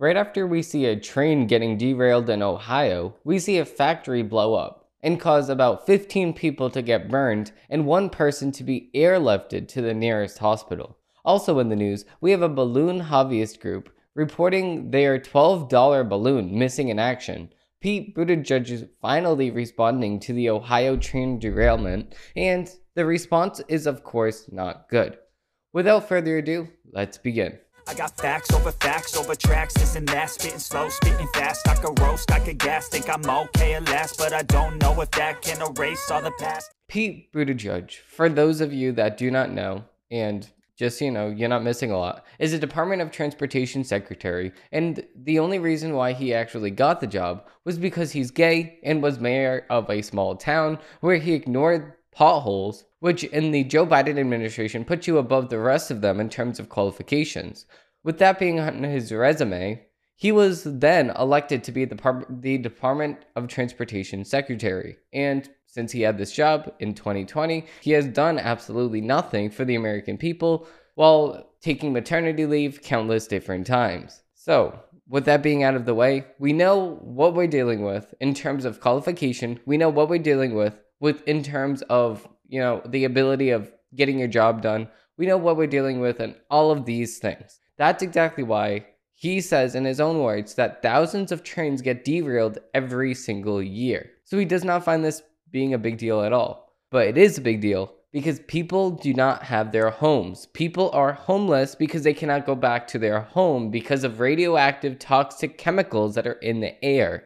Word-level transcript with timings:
Right 0.00 0.16
after 0.16 0.46
we 0.46 0.62
see 0.62 0.86
a 0.86 0.98
train 0.98 1.46
getting 1.46 1.76
derailed 1.76 2.30
in 2.30 2.40
Ohio, 2.40 3.16
we 3.22 3.38
see 3.38 3.58
a 3.58 3.66
factory 3.66 4.22
blow 4.22 4.54
up 4.54 4.88
and 5.02 5.20
cause 5.20 5.50
about 5.50 5.84
15 5.84 6.32
people 6.32 6.70
to 6.70 6.80
get 6.80 7.10
burned 7.10 7.52
and 7.68 7.84
one 7.84 8.08
person 8.08 8.50
to 8.52 8.64
be 8.64 8.88
airlifted 8.94 9.68
to 9.68 9.82
the 9.82 9.92
nearest 9.92 10.38
hospital. 10.38 10.96
Also 11.22 11.58
in 11.58 11.68
the 11.68 11.76
news, 11.76 12.06
we 12.22 12.30
have 12.30 12.40
a 12.40 12.48
balloon 12.48 12.98
hobbyist 12.98 13.60
group 13.60 13.90
reporting 14.14 14.90
their 14.90 15.18
$12 15.18 16.08
balloon 16.08 16.58
missing 16.58 16.88
in 16.88 16.98
action. 16.98 17.52
Pete 17.82 18.16
Buttigieg 18.16 18.70
is 18.70 18.86
finally 19.02 19.50
responding 19.50 20.18
to 20.20 20.32
the 20.32 20.48
Ohio 20.48 20.96
train 20.96 21.38
derailment, 21.38 22.14
and 22.34 22.70
the 22.94 23.04
response 23.04 23.60
is, 23.68 23.86
of 23.86 24.02
course, 24.02 24.48
not 24.50 24.88
good. 24.88 25.18
Without 25.74 26.08
further 26.08 26.38
ado, 26.38 26.68
let's 26.90 27.18
begin. 27.18 27.58
I 27.90 27.94
got 27.94 28.16
facts 28.16 28.52
over 28.52 28.70
facts 28.70 29.16
over 29.16 29.34
tracks, 29.34 29.74
this 29.74 29.96
and 29.96 30.06
that, 30.10 30.30
spitting 30.30 30.60
slow, 30.60 30.88
spitting 30.88 31.26
fast. 31.34 31.66
I 31.66 31.74
could 31.74 31.98
roast, 31.98 32.30
I 32.30 32.38
could 32.38 32.56
gas, 32.56 32.86
think 32.86 33.08
I'm 33.08 33.28
okay 33.28 33.74
at 33.74 33.84
last, 33.88 34.16
but 34.16 34.32
I 34.32 34.42
don't 34.42 34.80
know 34.80 35.00
if 35.00 35.10
that 35.10 35.42
can 35.42 35.60
erase 35.60 36.08
all 36.08 36.22
the 36.22 36.30
past. 36.38 36.70
Pete 36.86 37.32
Buttigieg, 37.32 37.90
for 37.90 38.28
those 38.28 38.60
of 38.60 38.72
you 38.72 38.92
that 38.92 39.16
do 39.16 39.28
not 39.28 39.50
know, 39.50 39.82
and 40.08 40.48
just 40.76 41.00
so 41.00 41.04
you 41.04 41.10
know, 41.10 41.30
you're 41.30 41.48
not 41.48 41.64
missing 41.64 41.90
a 41.90 41.98
lot, 41.98 42.24
is 42.38 42.52
a 42.52 42.60
Department 42.60 43.02
of 43.02 43.10
Transportation 43.10 43.82
secretary. 43.82 44.52
And 44.70 45.04
the 45.16 45.40
only 45.40 45.58
reason 45.58 45.94
why 45.94 46.12
he 46.12 46.32
actually 46.32 46.70
got 46.70 47.00
the 47.00 47.08
job 47.08 47.48
was 47.64 47.76
because 47.76 48.12
he's 48.12 48.30
gay 48.30 48.78
and 48.84 49.02
was 49.02 49.18
mayor 49.18 49.66
of 49.68 49.90
a 49.90 50.00
small 50.00 50.36
town 50.36 50.78
where 51.00 51.16
he 51.16 51.32
ignored 51.32 51.94
potholes, 52.20 52.84
which 52.98 53.24
in 53.24 53.50
the 53.50 53.64
Joe 53.64 53.86
Biden 53.86 54.18
administration 54.18 54.84
puts 54.84 55.06
you 55.06 55.16
above 55.16 55.48
the 55.48 55.58
rest 55.58 55.90
of 55.90 56.02
them 56.02 56.20
in 56.20 56.28
terms 56.28 56.60
of 56.60 56.68
qualifications. 56.68 57.64
With 58.04 58.18
that 58.18 58.38
being 58.38 58.60
on 58.60 58.82
his 58.82 59.10
resume, 59.10 59.86
he 60.16 60.30
was 60.30 60.64
then 60.64 61.08
elected 61.18 61.64
to 61.64 61.72
be 61.72 61.86
the, 61.86 62.26
the 62.28 62.58
Department 62.58 63.24
of 63.36 63.48
Transportation 63.48 64.26
secretary. 64.26 64.98
And 65.14 65.48
since 65.64 65.92
he 65.92 66.02
had 66.02 66.18
this 66.18 66.30
job 66.30 66.70
in 66.78 66.92
2020, 66.92 67.64
he 67.80 67.92
has 67.92 68.06
done 68.06 68.38
absolutely 68.38 69.00
nothing 69.00 69.48
for 69.48 69.64
the 69.64 69.76
American 69.76 70.18
people 70.18 70.66
while 70.96 71.50
taking 71.62 71.94
maternity 71.94 72.44
leave 72.44 72.82
countless 72.82 73.26
different 73.28 73.66
times. 73.66 74.20
So, 74.34 74.78
with 75.08 75.24
that 75.24 75.42
being 75.42 75.62
out 75.62 75.74
of 75.74 75.86
the 75.86 75.94
way, 75.94 76.26
we 76.38 76.52
know 76.52 76.98
what 77.00 77.32
we're 77.32 77.46
dealing 77.46 77.82
with 77.82 78.12
in 78.20 78.34
terms 78.34 78.66
of 78.66 78.78
qualification. 78.78 79.58
We 79.64 79.78
know 79.78 79.88
what 79.88 80.10
we're 80.10 80.18
dealing 80.18 80.54
with 80.54 80.78
with 81.00 81.26
in 81.26 81.42
terms 81.42 81.82
of, 81.82 82.28
you 82.48 82.60
know, 82.60 82.82
the 82.86 83.04
ability 83.04 83.50
of 83.50 83.72
getting 83.94 84.18
your 84.18 84.28
job 84.28 84.62
done. 84.62 84.88
We 85.16 85.26
know 85.26 85.36
what 85.36 85.56
we're 85.56 85.66
dealing 85.66 86.00
with 86.00 86.20
and 86.20 86.34
all 86.50 86.70
of 86.70 86.84
these 86.84 87.18
things. 87.18 87.58
That's 87.76 88.02
exactly 88.02 88.44
why 88.44 88.86
he 89.14 89.40
says 89.40 89.74
in 89.74 89.84
his 89.84 90.00
own 90.00 90.20
words 90.20 90.54
that 90.54 90.80
thousands 90.80 91.30
of 91.30 91.42
trains 91.42 91.82
get 91.82 92.04
derailed 92.04 92.58
every 92.72 93.14
single 93.14 93.62
year. 93.62 94.10
So 94.24 94.38
he 94.38 94.46
does 94.46 94.64
not 94.64 94.84
find 94.84 95.04
this 95.04 95.22
being 95.50 95.74
a 95.74 95.78
big 95.78 95.98
deal 95.98 96.22
at 96.22 96.32
all. 96.32 96.72
But 96.90 97.06
it 97.08 97.18
is 97.18 97.36
a 97.36 97.42
big 97.42 97.60
deal 97.60 97.92
because 98.12 98.40
people 98.40 98.90
do 98.90 99.12
not 99.14 99.42
have 99.42 99.72
their 99.72 99.90
homes. 99.90 100.46
People 100.46 100.90
are 100.92 101.12
homeless 101.12 101.74
because 101.74 102.02
they 102.02 102.14
cannot 102.14 102.46
go 102.46 102.54
back 102.54 102.86
to 102.88 102.98
their 102.98 103.20
home 103.20 103.70
because 103.70 104.04
of 104.04 104.20
radioactive 104.20 104.98
toxic 104.98 105.58
chemicals 105.58 106.14
that 106.14 106.26
are 106.26 106.32
in 106.32 106.60
the 106.60 106.82
air. 106.82 107.24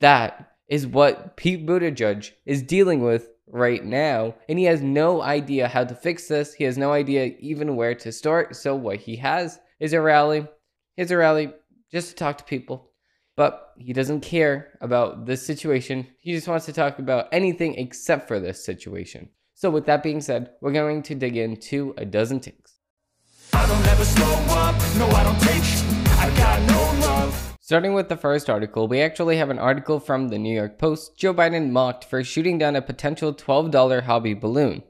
That 0.00 0.53
is 0.68 0.86
what 0.86 1.36
Pete 1.36 1.66
Buttigieg 1.66 2.30
is 2.46 2.62
dealing 2.62 3.02
with 3.02 3.28
right 3.46 3.84
now, 3.84 4.34
and 4.48 4.58
he 4.58 4.64
has 4.64 4.80
no 4.80 5.22
idea 5.22 5.68
how 5.68 5.84
to 5.84 5.94
fix 5.94 6.28
this. 6.28 6.54
He 6.54 6.64
has 6.64 6.78
no 6.78 6.92
idea 6.92 7.34
even 7.38 7.76
where 7.76 7.94
to 7.96 8.12
start. 8.12 8.56
So 8.56 8.74
what 8.74 8.96
he 8.96 9.16
has 9.16 9.60
is 9.80 9.92
a 9.92 10.00
rally. 10.00 10.46
He 10.96 11.02
has 11.02 11.10
a 11.10 11.16
rally 11.16 11.52
just 11.90 12.08
to 12.10 12.14
talk 12.14 12.38
to 12.38 12.44
people 12.44 12.90
but 13.36 13.72
he 13.76 13.92
doesn't 13.92 14.20
care 14.20 14.78
about 14.80 15.26
this 15.26 15.44
situation. 15.44 16.06
He 16.20 16.32
just 16.32 16.48
wants 16.48 16.66
to 16.66 16.72
talk 16.72 16.98
about 16.98 17.28
anything 17.32 17.74
except 17.74 18.28
for 18.28 18.38
this 18.38 18.64
situation. 18.64 19.28
So, 19.54 19.70
with 19.70 19.86
that 19.86 20.02
being 20.02 20.20
said, 20.20 20.50
we're 20.60 20.72
going 20.72 21.02
to 21.04 21.14
dig 21.14 21.36
into 21.36 21.94
a 21.96 22.04
dozen 22.04 22.40
ticks. 22.40 22.80
Starting 27.60 27.94
with 27.94 28.08
the 28.08 28.16
first 28.16 28.50
article, 28.50 28.86
we 28.86 29.00
actually 29.00 29.36
have 29.36 29.50
an 29.50 29.58
article 29.58 29.98
from 29.98 30.28
the 30.28 30.38
New 30.38 30.54
York 30.54 30.78
Post 30.78 31.16
Joe 31.16 31.32
Biden 31.32 31.70
mocked 31.70 32.04
for 32.04 32.22
shooting 32.22 32.58
down 32.58 32.76
a 32.76 32.82
potential 32.82 33.32
$12 33.32 34.02
hobby 34.02 34.34
balloon. 34.34 34.82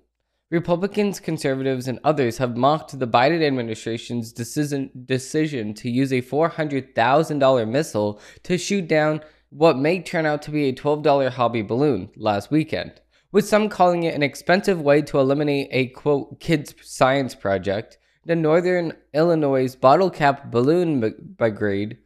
Republicans, 0.50 1.20
conservatives, 1.20 1.88
and 1.88 1.98
others 2.04 2.38
have 2.38 2.56
mocked 2.56 2.98
the 2.98 3.06
Biden 3.06 3.46
administration's 3.46 4.32
decision, 4.32 4.90
decision 5.06 5.72
to 5.74 5.90
use 5.90 6.12
a 6.12 6.20
$400,000 6.20 7.68
missile 7.68 8.20
to 8.42 8.58
shoot 8.58 8.86
down 8.86 9.20
what 9.50 9.78
may 9.78 10.02
turn 10.02 10.26
out 10.26 10.42
to 10.42 10.50
be 10.50 10.68
a 10.68 10.72
$12 10.72 11.30
hobby 11.30 11.62
balloon 11.62 12.10
last 12.16 12.50
weekend, 12.50 13.00
with 13.32 13.46
some 13.46 13.68
calling 13.68 14.02
it 14.02 14.14
an 14.14 14.22
expensive 14.22 14.80
way 14.80 15.00
to 15.02 15.18
eliminate 15.18 15.68
a 15.70 15.86
quote 15.86 16.40
kids 16.40 16.74
science 16.82 17.34
project. 17.34 17.98
The 18.26 18.34
Northern 18.34 18.94
Illinois 19.12 19.74
Bottle 19.74 20.08
Cap 20.08 20.50
Balloon 20.50 21.14
Brigade 21.36 21.98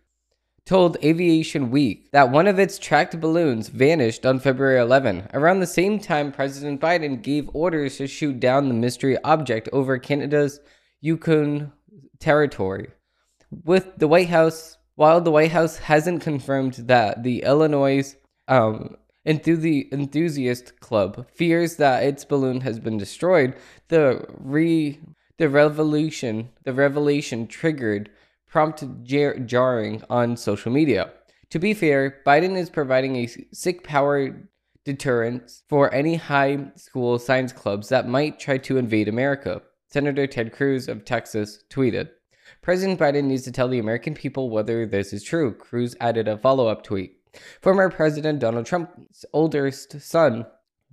told 0.66 0.96
Aviation 1.04 1.70
Week 1.70 2.10
that 2.10 2.32
one 2.32 2.48
of 2.48 2.58
its 2.58 2.76
tracked 2.76 3.20
balloons 3.20 3.68
vanished 3.68 4.26
on 4.26 4.40
February 4.40 4.80
11. 4.80 5.28
Around 5.32 5.60
the 5.60 5.66
same 5.66 6.00
time, 6.00 6.32
President 6.32 6.80
Biden 6.80 7.22
gave 7.22 7.48
orders 7.54 7.98
to 7.98 8.08
shoot 8.08 8.40
down 8.40 8.66
the 8.66 8.74
mystery 8.74 9.16
object 9.22 9.68
over 9.72 9.96
Canada's 9.96 10.58
Yukon 11.00 11.72
territory. 12.18 12.88
With 13.64 13.98
the 13.98 14.08
White 14.08 14.28
House, 14.28 14.76
while 14.96 15.20
the 15.20 15.30
White 15.30 15.52
House 15.52 15.76
hasn't 15.76 16.22
confirmed 16.22 16.74
that 16.88 17.22
the 17.22 17.44
Illinois 17.44 18.16
um, 18.48 18.96
enthusiast 19.24 20.80
club 20.80 21.28
fears 21.32 21.76
that 21.76 22.02
its 22.02 22.24
balloon 22.24 22.62
has 22.62 22.80
been 22.80 22.98
destroyed, 22.98 23.54
the 23.86 24.26
re 24.36 24.98
the 25.38 25.48
revolution 25.48 26.50
the 26.64 26.72
revelation 26.72 27.46
triggered 27.46 28.10
prompt 28.46 28.84
jar- 29.02 29.38
jarring 29.38 30.02
on 30.10 30.36
social 30.36 30.72
media. 30.72 31.12
To 31.50 31.58
be 31.58 31.72
fair, 31.74 32.18
Biden 32.26 32.56
is 32.56 32.70
providing 32.70 33.16
a 33.16 33.28
sick 33.52 33.82
power 33.82 34.48
deterrent 34.84 35.50
for 35.68 35.92
any 35.94 36.16
high 36.16 36.70
school 36.76 37.18
science 37.18 37.52
clubs 37.52 37.88
that 37.88 38.08
might 38.08 38.38
try 38.38 38.58
to 38.58 38.78
invade 38.78 39.08
America. 39.08 39.62
Senator 39.88 40.26
Ted 40.26 40.52
Cruz 40.52 40.88
of 40.88 41.04
Texas 41.04 41.64
tweeted. 41.70 42.10
President 42.62 42.98
Biden 42.98 43.24
needs 43.24 43.42
to 43.42 43.52
tell 43.52 43.68
the 43.68 43.78
American 43.78 44.14
people 44.14 44.50
whether 44.50 44.86
this 44.86 45.12
is 45.12 45.22
true. 45.22 45.54
Cruz 45.54 45.94
added 46.00 46.28
a 46.28 46.38
follow 46.38 46.68
up 46.68 46.82
tweet. 46.82 47.16
Former 47.60 47.90
President 47.90 48.38
Donald 48.40 48.66
Trump's 48.66 49.24
oldest 49.32 50.00
son, 50.00 50.46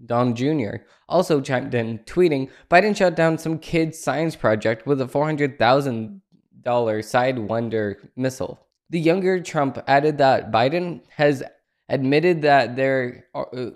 Don 0.04 0.36
Jr., 0.36 0.78
also 1.08 1.42
chimed 1.42 1.74
in, 1.74 2.00
tweeting 2.00 2.50
Biden 2.70 2.96
shut 2.96 3.16
down 3.16 3.38
some 3.38 3.60
kid's 3.60 4.00
science 4.00 4.36
project 4.36 4.86
with 4.86 5.00
a 5.02 5.08
400,000 5.08 6.22
Sidewinder 6.66 7.96
missile. 8.16 8.68
The 8.90 9.00
younger 9.00 9.42
Trump 9.42 9.78
added 9.88 10.18
that 10.18 10.52
Biden 10.52 11.02
has 11.10 11.44
admitted 11.90 12.42
that 12.42 12.76
there 12.76 13.26
are, 13.34 13.48
uh, 13.56 13.72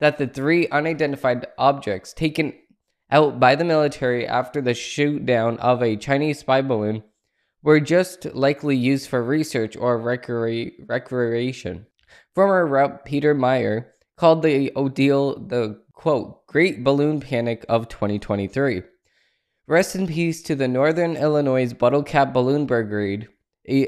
that 0.00 0.18
the 0.18 0.26
three 0.26 0.68
unidentified 0.68 1.46
objects 1.58 2.12
taken 2.12 2.54
out 3.10 3.38
by 3.38 3.54
the 3.54 3.64
military 3.64 4.26
after 4.26 4.60
the 4.60 4.74
shoot 4.74 5.24
down 5.26 5.58
of 5.58 5.82
a 5.82 5.96
Chinese 5.96 6.40
spy 6.40 6.62
balloon 6.62 7.02
were 7.62 7.78
just 7.78 8.24
likely 8.34 8.76
used 8.76 9.08
for 9.08 9.22
research 9.22 9.76
or 9.76 10.00
recre- 10.00 10.72
recreation. 10.88 11.86
Former 12.34 12.66
Rep. 12.66 13.04
Peter 13.04 13.34
Meijer 13.34 13.86
called 14.22 14.42
the 14.44 14.70
ordeal 14.76 15.34
the 15.48 15.82
quote 15.94 16.46
great 16.46 16.84
balloon 16.84 17.18
panic 17.18 17.66
of 17.68 17.88
2023. 17.88 18.82
Rest 19.66 19.96
in 19.96 20.06
peace 20.06 20.40
to 20.42 20.54
the 20.54 20.68
Northern 20.68 21.16
Illinois 21.16 21.72
Bottle 21.72 22.04
Cap 22.04 22.32
Balloon 22.32 22.68
a, 22.70 23.26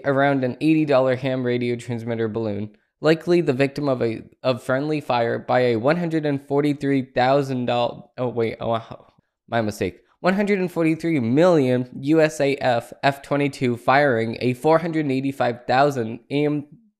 around 0.04 0.42
an 0.42 0.56
$80 0.56 1.18
ham 1.18 1.46
radio 1.46 1.76
transmitter 1.76 2.26
balloon, 2.26 2.76
likely 3.00 3.42
the 3.42 3.52
victim 3.52 3.88
of 3.88 4.02
a 4.02 4.24
of 4.42 4.60
friendly 4.60 5.00
fire 5.00 5.38
by 5.38 5.60
a 5.60 5.76
$143,000 5.76 8.08
oh 8.18 8.28
wait, 8.28 8.56
oh, 8.60 9.06
my 9.46 9.60
mistake. 9.60 10.00
143 10.18 11.20
million 11.20 11.84
USAF 11.96 12.92
F-22 13.04 13.78
firing 13.78 14.36
a 14.40 14.54
485,000 14.54 16.18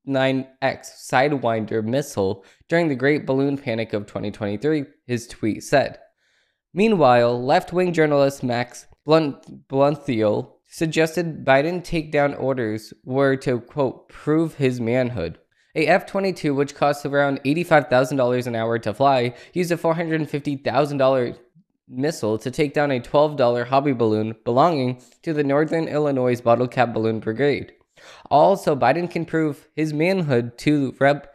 AIM-9X 0.07 1.09
Sidewinder 1.11 1.85
missile 1.85 2.45
during 2.69 2.89
the 2.89 2.95
Great 2.95 3.27
Balloon 3.27 3.59
Panic 3.59 3.93
of 3.93 4.07
2023, 4.07 4.85
his 5.07 5.27
tweet 5.27 5.63
said. 5.63 5.99
Meanwhile, 6.73 7.43
left 7.45 7.73
wing 7.73 7.93
journalist 7.93 8.43
Max 8.43 8.87
Blunt- 9.05 9.69
Blumfield 9.69 10.51
suggested 10.67 11.45
Biden 11.45 11.85
take 11.85 12.11
down 12.11 12.35
orders 12.35 12.93
were 13.05 13.37
to, 13.37 13.61
quote, 13.61 14.09
prove 14.09 14.55
his 14.55 14.81
manhood. 14.81 15.39
A 15.77 15.87
F 15.87 16.07
22, 16.07 16.55
which 16.55 16.75
costs 16.75 17.05
around 17.05 17.41
$85,000 17.45 18.47
an 18.47 18.55
hour 18.55 18.79
to 18.79 18.95
fly, 18.95 19.35
used 19.53 19.73
a 19.73 19.77
$450,000 19.77 21.39
missile 21.89 22.39
to 22.39 22.51
take 22.51 22.75
down 22.75 22.91
a 22.91 23.01
$12 23.01 23.67
hobby 23.67 23.93
balloon 23.93 24.35
belonging 24.45 25.03
to 25.23 25.33
the 25.33 25.45
Northern 25.45 25.87
Illinois 25.87 26.41
Bottle 26.41 26.69
Cap 26.69 26.93
Balloon 26.93 27.21
Brigade. 27.21 27.73
Also, 28.31 28.75
Biden 28.75 29.11
can 29.11 29.25
prove 29.25 29.69
his 29.75 29.93
manhood 29.93 30.57
to 30.59 30.95
Rep. 30.99 31.35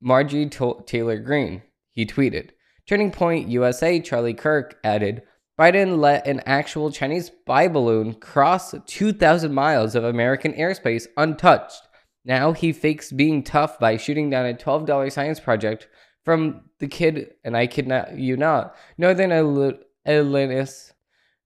Marjorie 0.00 0.50
Taylor 0.86 1.18
Greene, 1.18 1.62
he 1.92 2.04
tweeted. 2.04 2.50
Turning 2.88 3.10
Point 3.10 3.48
USA 3.48 4.00
Charlie 4.00 4.34
Kirk 4.34 4.78
added, 4.82 5.22
Biden 5.58 5.98
let 5.98 6.26
an 6.26 6.40
actual 6.44 6.90
Chinese 6.90 7.26
spy 7.26 7.68
balloon 7.68 8.14
cross 8.14 8.74
2,000 8.86 9.54
miles 9.54 9.94
of 9.94 10.04
American 10.04 10.52
airspace 10.52 11.06
untouched. 11.16 11.82
Now 12.24 12.52
he 12.52 12.72
fakes 12.72 13.12
being 13.12 13.42
tough 13.42 13.78
by 13.78 13.96
shooting 13.96 14.28
down 14.28 14.46
a 14.46 14.54
$12 14.54 15.12
science 15.12 15.40
project 15.40 15.88
from 16.24 16.62
the 16.80 16.88
kid, 16.88 17.34
and 17.44 17.56
I 17.56 17.68
kid 17.68 17.86
not, 17.86 18.18
you 18.18 18.36
not, 18.36 18.74
Northern 18.98 19.32
Illinois, 19.32 20.92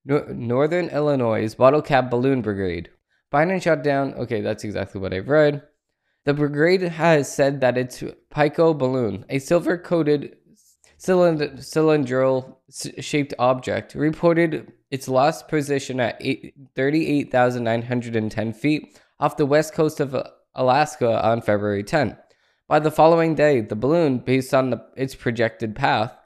Northern 0.04 0.88
Illinois 0.88 1.54
Bottle 1.54 1.82
Cap 1.82 2.10
Balloon 2.10 2.40
Brigade. 2.40 2.90
Biden 3.32 3.62
shot 3.62 3.82
down. 3.84 4.14
Okay, 4.14 4.40
that's 4.40 4.64
exactly 4.64 5.00
what 5.00 5.14
I've 5.14 5.28
read. 5.28 5.62
The 6.24 6.34
brigade 6.34 6.82
has 6.82 7.32
said 7.32 7.60
that 7.60 7.78
its 7.78 8.02
Pico 8.30 8.74
balloon, 8.74 9.24
a 9.28 9.38
silver 9.38 9.78
coated 9.78 10.36
cylind- 10.98 11.62
cylindrical 11.64 12.60
shaped 12.98 13.32
object, 13.38 13.94
reported 13.94 14.72
its 14.90 15.08
lost 15.08 15.48
position 15.48 16.00
at 16.00 16.20
38,910 16.74 18.52
feet 18.52 19.00
off 19.18 19.36
the 19.36 19.46
west 19.46 19.72
coast 19.72 20.00
of 20.00 20.14
uh, 20.14 20.24
Alaska 20.54 21.24
on 21.24 21.40
February 21.40 21.82
10. 21.84 22.16
By 22.66 22.80
the 22.80 22.90
following 22.90 23.34
day, 23.34 23.60
the 23.60 23.76
balloon, 23.76 24.18
based 24.18 24.52
on 24.52 24.70
the, 24.70 24.84
its 24.96 25.14
projected 25.14 25.74
path, 25.74 26.16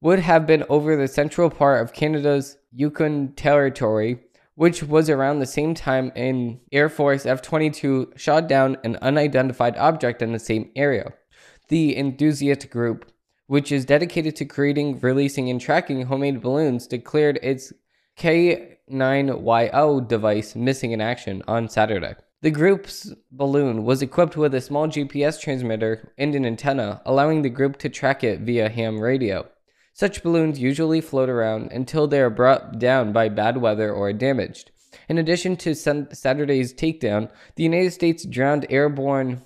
would 0.00 0.18
have 0.20 0.46
been 0.46 0.64
over 0.68 0.96
the 0.96 1.08
central 1.08 1.50
part 1.50 1.82
of 1.82 1.92
Canada's 1.92 2.56
Yukon 2.72 3.34
Territory, 3.34 4.20
which 4.54 4.82
was 4.82 5.08
around 5.08 5.38
the 5.38 5.46
same 5.46 5.74
time 5.74 6.12
an 6.16 6.60
Air 6.72 6.88
Force 6.88 7.26
F 7.26 7.42
22 7.42 8.12
shot 8.16 8.48
down 8.48 8.76
an 8.84 8.96
unidentified 8.96 9.76
object 9.76 10.22
in 10.22 10.32
the 10.32 10.38
same 10.38 10.70
area. 10.76 11.12
The 11.68 11.96
enthusiast 11.96 12.68
group, 12.70 13.10
which 13.46 13.72
is 13.72 13.84
dedicated 13.84 14.36
to 14.36 14.44
creating, 14.44 15.00
releasing, 15.00 15.48
and 15.48 15.60
tracking 15.60 16.02
homemade 16.02 16.42
balloons, 16.42 16.86
declared 16.86 17.38
its 17.42 17.72
K9YO 18.18 20.06
device 20.06 20.54
missing 20.54 20.92
in 20.92 21.00
action 21.00 21.42
on 21.48 21.68
Saturday. 21.68 22.14
The 22.42 22.50
group's 22.50 23.12
balloon 23.30 23.84
was 23.84 24.00
equipped 24.02 24.36
with 24.36 24.54
a 24.54 24.60
small 24.60 24.88
GPS 24.88 25.38
transmitter 25.38 26.12
and 26.16 26.34
an 26.34 26.46
antenna, 26.46 27.02
allowing 27.04 27.42
the 27.42 27.50
group 27.50 27.76
to 27.78 27.88
track 27.88 28.24
it 28.24 28.40
via 28.40 28.68
ham 28.68 28.98
radio. 28.98 29.46
Such 30.00 30.22
balloons 30.22 30.58
usually 30.58 31.02
float 31.02 31.28
around 31.28 31.72
until 31.72 32.06
they 32.06 32.22
are 32.22 32.30
brought 32.30 32.78
down 32.78 33.12
by 33.12 33.28
bad 33.28 33.58
weather 33.58 33.92
or 33.92 34.14
damaged. 34.14 34.70
In 35.10 35.18
addition 35.18 35.58
to 35.58 35.74
Saturday's 35.74 36.72
takedown, 36.72 37.30
the 37.56 37.64
United 37.64 37.90
States 37.90 38.24
drowned 38.24 38.64
airborne 38.70 39.42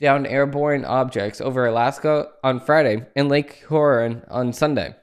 downed 0.00 0.28
airborne 0.28 0.84
objects 0.84 1.40
over 1.40 1.66
Alaska 1.66 2.28
on 2.44 2.60
Friday 2.60 3.04
and 3.16 3.28
Lake 3.28 3.64
Huron 3.68 4.22
on 4.28 4.52
Sunday. 4.52 4.94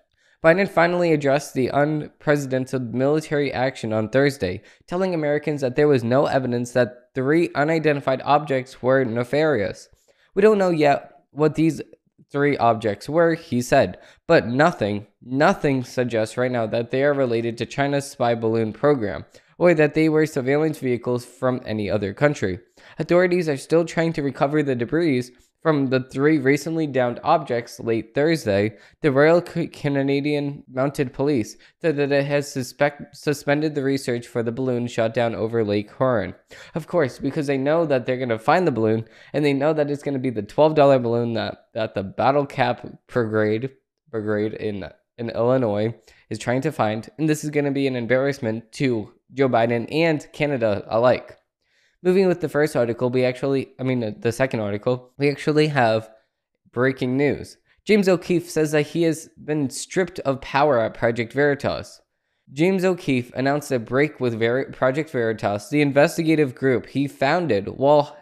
Biden 0.41 0.69
finally 0.69 1.11
addressed 1.11 1.53
the 1.53 1.67
unprecedented 1.67 2.95
military 2.95 3.51
action 3.51 3.91
on 3.91 4.07
Thursday, 4.07 4.61
telling 4.87 5.13
Americans 5.13 5.59
that 5.59 5.75
there 5.75 5.89
was 5.89 6.05
no 6.05 6.27
evidence 6.27 6.71
that 6.71 7.09
three 7.13 7.49
unidentified 7.55 8.21
objects 8.23 8.81
were 8.81 9.03
nefarious. 9.03 9.89
We 10.33 10.41
don't 10.41 10.57
know 10.57 10.69
yet 10.69 11.25
what 11.31 11.55
these 11.55 11.81
three 12.33 12.57
objects 12.57 13.07
were, 13.07 13.35
he 13.35 13.61
said, 13.61 13.97
but 14.27 14.47
nothing, 14.47 15.07
nothing 15.21 15.83
suggests 15.85 16.35
right 16.35 16.51
now 16.51 16.65
that 16.65 16.91
they 16.91 17.03
are 17.03 17.13
related 17.13 17.57
to 17.57 17.65
China's 17.65 18.09
spy 18.09 18.35
balloon 18.35 18.73
program 18.73 19.23
or 19.57 19.73
that 19.73 19.93
they 19.93 20.09
were 20.09 20.25
surveillance 20.25 20.79
vehicles 20.79 21.23
from 21.23 21.61
any 21.65 21.89
other 21.89 22.13
country. 22.13 22.59
Authorities 22.99 23.47
are 23.47 23.55
still 23.55 23.85
trying 23.85 24.11
to 24.13 24.23
recover 24.23 24.63
the 24.63 24.75
debris 24.75 25.31
from 25.63 25.87
the 25.87 26.01
three 26.01 26.37
recently 26.37 26.85
downed 26.85 27.21
objects 27.23 27.79
late 27.79 28.13
Thursday, 28.13 28.77
the 29.01 29.13
Royal 29.13 29.41
Canadian 29.41 30.63
Mounted 30.69 31.13
Police 31.13 31.55
said 31.81 31.95
that 31.95 32.11
it 32.11 32.25
has 32.25 32.51
suspect- 32.51 33.15
suspended 33.15 33.73
the 33.73 33.81
research 33.81 34.27
for 34.27 34.43
the 34.43 34.51
balloon 34.51 34.87
shot 34.87 35.13
down 35.13 35.33
over 35.33 35.63
Lake 35.63 35.89
Huron. 35.97 36.35
Of 36.75 36.87
course, 36.87 37.17
because 37.17 37.47
they 37.47 37.57
know 37.57 37.85
that 37.85 38.05
they're 38.05 38.17
going 38.17 38.27
to 38.27 38.37
find 38.37 38.67
the 38.67 38.71
balloon, 38.71 39.05
and 39.31 39.45
they 39.45 39.53
know 39.53 39.71
that 39.71 39.89
it's 39.89 40.03
going 40.03 40.15
to 40.15 40.19
be 40.19 40.29
the 40.29 40.43
$12 40.43 41.01
balloon 41.01 41.33
that, 41.33 41.69
that 41.73 41.95
the 41.95 42.03
Bottle 42.03 42.45
Cap 42.45 42.85
Brigade, 43.07 43.71
brigade 44.11 44.53
in, 44.55 44.89
in 45.17 45.29
Illinois 45.29 45.95
is 46.29 46.39
trying 46.39 46.61
to 46.61 46.73
find, 46.73 47.09
and 47.17 47.29
this 47.29 47.45
is 47.45 47.51
going 47.51 47.65
to 47.65 47.71
be 47.71 47.87
an 47.87 47.95
embarrassment 47.95 48.69
to 48.73 49.13
Joe 49.33 49.47
Biden 49.47 49.87
and 49.91 50.27
Canada 50.33 50.83
alike. 50.89 51.37
Moving 52.03 52.27
with 52.27 52.41
the 52.41 52.49
first 52.49 52.75
article, 52.75 53.09
we 53.09 53.23
actually, 53.23 53.69
I 53.79 53.83
mean, 53.83 54.19
the 54.19 54.31
second 54.33 54.59
article, 54.59 55.13
we 55.17 55.29
actually 55.29 55.67
have 55.67 56.09
breaking 56.73 57.15
news. 57.15 57.55
James 57.85 58.09
O'Keefe 58.09 58.49
says 58.49 58.73
that 58.73 58.87
he 58.87 59.03
has 59.03 59.29
been 59.41 59.69
stripped 59.69 60.19
of 60.19 60.41
power 60.41 60.79
at 60.79 60.93
Project 60.93 61.31
Veritas. 61.31 62.01
James 62.51 62.83
O'Keefe 62.83 63.31
announced 63.35 63.71
a 63.71 63.79
break 63.79 64.19
with 64.19 64.37
Ver- 64.37 64.69
Project 64.71 65.11
Veritas, 65.11 65.69
the 65.69 65.81
investigative 65.81 66.53
group 66.53 66.87
he 66.87 67.07
founded, 67.07 67.67
while 67.69 68.17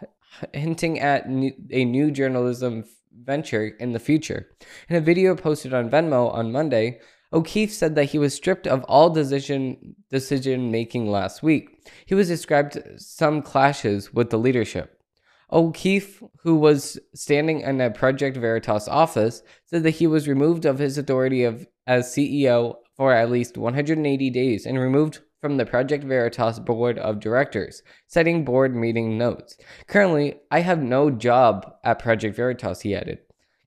hinting 0.52 1.00
at 1.00 1.26
a 1.26 1.84
new 1.84 2.12
journalism 2.12 2.84
venture 3.24 3.66
in 3.80 3.92
the 3.92 3.98
future. 3.98 4.48
In 4.88 4.94
a 4.94 5.00
video 5.00 5.34
posted 5.34 5.74
on 5.74 5.90
Venmo 5.90 6.32
on 6.32 6.52
Monday, 6.52 7.00
O'Keefe 7.32 7.72
said 7.72 7.94
that 7.94 8.06
he 8.06 8.18
was 8.18 8.34
stripped 8.34 8.66
of 8.66 8.84
all 8.84 9.10
decision 9.10 9.96
decision 10.10 10.70
making 10.70 11.10
last 11.10 11.42
week. 11.42 11.68
He 12.06 12.14
was 12.14 12.28
described 12.28 12.78
some 12.96 13.42
clashes 13.42 14.12
with 14.12 14.30
the 14.30 14.38
leadership. 14.38 14.98
O'Keefe, 15.50 16.22
who 16.42 16.56
was 16.56 16.98
standing 17.14 17.60
in 17.60 17.80
a 17.80 17.90
Project 17.90 18.36
Veritas 18.36 18.88
office, 18.88 19.42
said 19.66 19.82
that 19.82 19.90
he 19.90 20.06
was 20.06 20.28
removed 20.28 20.64
of 20.64 20.78
his 20.78 20.96
authority 20.96 21.44
of 21.44 21.66
as 21.86 22.06
CEO 22.06 22.76
for 22.96 23.12
at 23.12 23.30
least 23.30 23.58
180 23.58 24.30
days 24.30 24.66
and 24.66 24.78
removed 24.78 25.20
from 25.40 25.56
the 25.56 25.66
Project 25.66 26.04
Veritas 26.04 26.58
board 26.60 26.98
of 26.98 27.20
directors, 27.20 27.82
citing 28.06 28.44
board 28.44 28.76
meeting 28.76 29.18
notes. 29.18 29.56
Currently, 29.88 30.36
I 30.50 30.60
have 30.60 30.80
no 30.80 31.10
job 31.10 31.74
at 31.82 31.98
Project 31.98 32.36
Veritas, 32.36 32.82
he 32.82 32.94
added. 32.94 33.18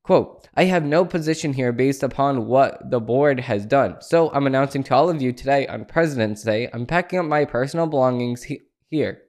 Quote, 0.05 0.47
I 0.53 0.65
have 0.65 0.85
no 0.85 1.03
position 1.03 1.53
here 1.53 1.71
based 1.71 2.03
upon 2.03 2.45
what 2.45 2.91
the 2.91 2.99
board 2.99 3.39
has 3.39 3.65
done. 3.65 3.95
So 4.01 4.31
I'm 4.33 4.45
announcing 4.45 4.83
to 4.83 4.93
all 4.93 5.09
of 5.09 5.19
you 5.19 5.33
today 5.33 5.65
on 5.65 5.85
President's 5.85 6.43
Day, 6.43 6.69
I'm 6.71 6.85
packing 6.85 7.17
up 7.17 7.25
my 7.25 7.43
personal 7.43 7.87
belongings 7.87 8.43
he- 8.43 8.61
here. 8.91 9.23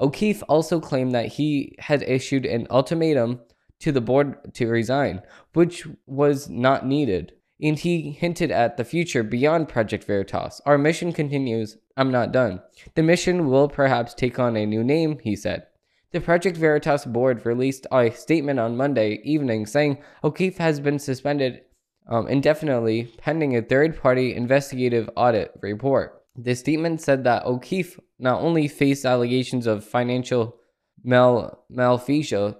O'Keefe 0.00 0.42
also 0.48 0.80
claimed 0.80 1.12
that 1.12 1.26
he 1.34 1.76
had 1.78 2.02
issued 2.02 2.46
an 2.46 2.66
ultimatum 2.68 3.42
to 3.78 3.92
the 3.92 4.00
board 4.00 4.52
to 4.54 4.66
resign, 4.66 5.22
which 5.52 5.86
was 6.04 6.48
not 6.48 6.84
needed. 6.84 7.34
And 7.62 7.78
he 7.78 8.10
hinted 8.10 8.50
at 8.50 8.76
the 8.76 8.84
future 8.84 9.22
beyond 9.22 9.68
Project 9.68 10.02
Veritas. 10.02 10.60
Our 10.66 10.78
mission 10.78 11.12
continues. 11.12 11.76
I'm 11.96 12.10
not 12.10 12.32
done. 12.32 12.60
The 12.96 13.04
mission 13.04 13.46
will 13.46 13.68
perhaps 13.68 14.14
take 14.14 14.40
on 14.40 14.56
a 14.56 14.66
new 14.66 14.82
name, 14.82 15.20
he 15.22 15.36
said. 15.36 15.67
The 16.10 16.20
Project 16.22 16.56
Veritas 16.56 17.04
board 17.04 17.44
released 17.44 17.86
a 17.92 18.10
statement 18.12 18.58
on 18.58 18.78
Monday 18.78 19.20
evening 19.24 19.66
saying 19.66 19.98
O'Keefe 20.24 20.56
has 20.56 20.80
been 20.80 20.98
suspended 20.98 21.60
um, 22.08 22.26
indefinitely 22.28 23.12
pending 23.18 23.54
a 23.54 23.60
third 23.60 24.00
party 24.00 24.34
investigative 24.34 25.10
audit 25.16 25.52
report. 25.60 26.22
The 26.34 26.54
statement 26.54 27.02
said 27.02 27.24
that 27.24 27.44
O'Keefe 27.44 28.00
not 28.18 28.40
only 28.40 28.68
faced 28.68 29.04
allegations 29.04 29.66
of 29.66 29.84
financial 29.84 30.56
mal- 31.04 31.62
malfeasance, 31.68 32.56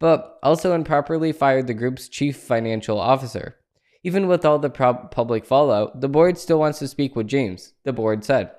but 0.00 0.38
also 0.42 0.74
improperly 0.74 1.30
fired 1.30 1.66
the 1.66 1.74
group's 1.74 2.08
chief 2.08 2.38
financial 2.38 2.98
officer. 2.98 3.56
Even 4.02 4.28
with 4.28 4.46
all 4.46 4.58
the 4.58 4.70
public 4.70 5.44
fallout, 5.44 6.00
the 6.00 6.08
board 6.08 6.38
still 6.38 6.58
wants 6.58 6.78
to 6.78 6.88
speak 6.88 7.14
with 7.14 7.28
James, 7.28 7.74
the 7.84 7.92
board 7.92 8.24
said. 8.24 8.50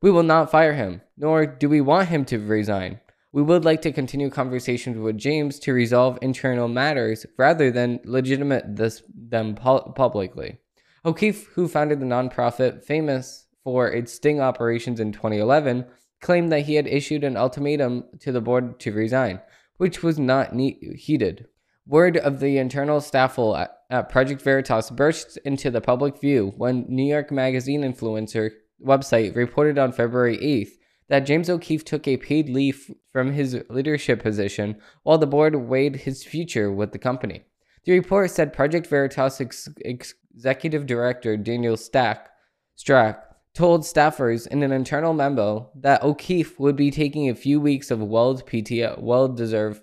We 0.00 0.10
will 0.10 0.24
not 0.24 0.50
fire 0.50 0.74
him, 0.74 1.02
nor 1.16 1.46
do 1.46 1.68
we 1.68 1.80
want 1.80 2.08
him 2.08 2.24
to 2.24 2.38
resign. 2.38 2.98
We 3.34 3.42
would 3.42 3.64
like 3.64 3.80
to 3.82 3.92
continue 3.92 4.28
conversations 4.28 4.98
with 4.98 5.16
James 5.16 5.58
to 5.60 5.72
resolve 5.72 6.18
internal 6.20 6.68
matters 6.68 7.24
rather 7.38 7.70
than 7.70 8.00
legitimate 8.04 8.76
this, 8.76 9.02
them 9.14 9.54
pu- 9.54 9.92
publicly. 9.94 10.58
O'Keefe, 11.04 11.46
who 11.54 11.66
founded 11.66 12.00
the 12.00 12.06
nonprofit 12.06 12.84
famous 12.84 13.46
for 13.64 13.88
its 13.88 14.12
sting 14.12 14.40
operations 14.40 15.00
in 15.00 15.12
2011, 15.12 15.86
claimed 16.20 16.52
that 16.52 16.66
he 16.66 16.74
had 16.74 16.86
issued 16.86 17.24
an 17.24 17.38
ultimatum 17.38 18.04
to 18.20 18.32
the 18.32 18.40
board 18.40 18.78
to 18.80 18.92
resign, 18.92 19.40
which 19.78 20.02
was 20.02 20.18
not 20.18 20.54
ne- 20.54 20.78
heeded. 20.94 21.46
Word 21.86 22.18
of 22.18 22.38
the 22.38 22.58
internal 22.58 23.00
staffle 23.00 23.56
at, 23.56 23.78
at 23.90 24.10
Project 24.10 24.42
Veritas 24.42 24.90
burst 24.90 25.38
into 25.38 25.70
the 25.70 25.80
public 25.80 26.20
view 26.20 26.52
when 26.58 26.84
New 26.86 27.10
York 27.10 27.32
Magazine 27.32 27.82
Intelligencer 27.82 28.52
website 28.84 29.34
reported 29.34 29.78
on 29.78 29.90
February 29.90 30.36
8th 30.36 30.76
that 31.12 31.26
James 31.26 31.50
O'Keefe 31.50 31.84
took 31.84 32.08
a 32.08 32.16
paid 32.16 32.48
leave 32.48 32.90
from 33.12 33.32
his 33.32 33.62
leadership 33.68 34.22
position 34.22 34.80
while 35.02 35.18
the 35.18 35.26
board 35.26 35.54
weighed 35.54 35.94
his 35.94 36.24
future 36.24 36.72
with 36.72 36.92
the 36.92 36.98
company. 36.98 37.42
The 37.84 37.92
report 37.92 38.30
said 38.30 38.54
Project 38.54 38.86
Veritas 38.86 39.38
ex- 39.38 39.68
executive 39.84 40.86
director 40.86 41.36
Daniel 41.36 41.76
Stack 41.76 42.30
Strack 42.78 43.18
told 43.52 43.82
staffers 43.82 44.46
in 44.46 44.62
an 44.62 44.72
internal 44.72 45.12
memo 45.12 45.70
that 45.74 46.02
O'Keefe 46.02 46.58
would 46.58 46.76
be 46.76 46.90
taking 46.90 47.28
a 47.28 47.34
few 47.34 47.60
weeks 47.60 47.90
of 47.90 48.00
well-deserved 48.00 49.02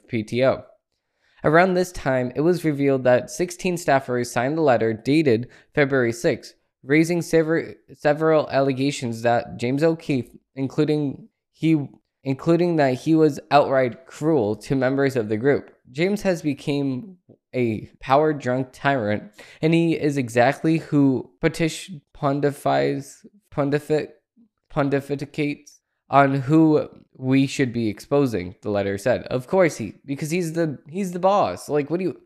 PTO. 0.09 0.63
Around 1.43 1.73
this 1.75 1.91
time, 1.91 2.31
it 2.35 2.41
was 2.41 2.65
revealed 2.65 3.03
that 3.03 3.29
16 3.29 3.75
staffers 3.75 4.31
signed 4.31 4.57
the 4.57 4.63
letter 4.63 4.93
dated 4.93 5.47
February 5.75 6.11
6, 6.11 6.55
raising 6.81 7.21
sever- 7.21 7.75
several 7.93 8.49
allegations 8.49 9.21
that 9.21 9.57
James 9.57 9.83
O'Keefe, 9.83 10.31
including 10.59 11.29
he 11.51 11.87
including 12.23 12.75
that 12.75 12.95
he 12.95 13.15
was 13.15 13.39
outright 13.49 14.05
cruel 14.05 14.55
to 14.55 14.75
members 14.75 15.15
of 15.15 15.29
the 15.29 15.37
group. 15.37 15.71
James 15.91 16.21
has 16.21 16.41
become 16.41 17.17
a 17.55 17.89
power 18.01 18.33
drunk 18.33 18.67
tyrant, 18.73 19.23
and 19.61 19.73
he 19.73 19.93
is 19.93 20.17
exactly 20.17 20.77
who 20.77 21.31
Petish 21.41 21.89
pontifies 22.15 23.25
pontificate 23.49 24.15
pontificates 24.71 25.79
on 26.09 26.35
who 26.35 26.87
we 27.13 27.47
should 27.47 27.71
be 27.71 27.87
exposing, 27.87 28.55
the 28.61 28.69
letter 28.69 28.97
said. 28.97 29.23
Of 29.23 29.47
course 29.47 29.77
he 29.77 29.95
because 30.05 30.29
he's 30.29 30.53
the 30.53 30.77
he's 30.87 31.13
the 31.13 31.19
boss. 31.19 31.69
Like 31.69 31.89
what 31.89 31.99
do 31.99 32.05
you 32.05 32.21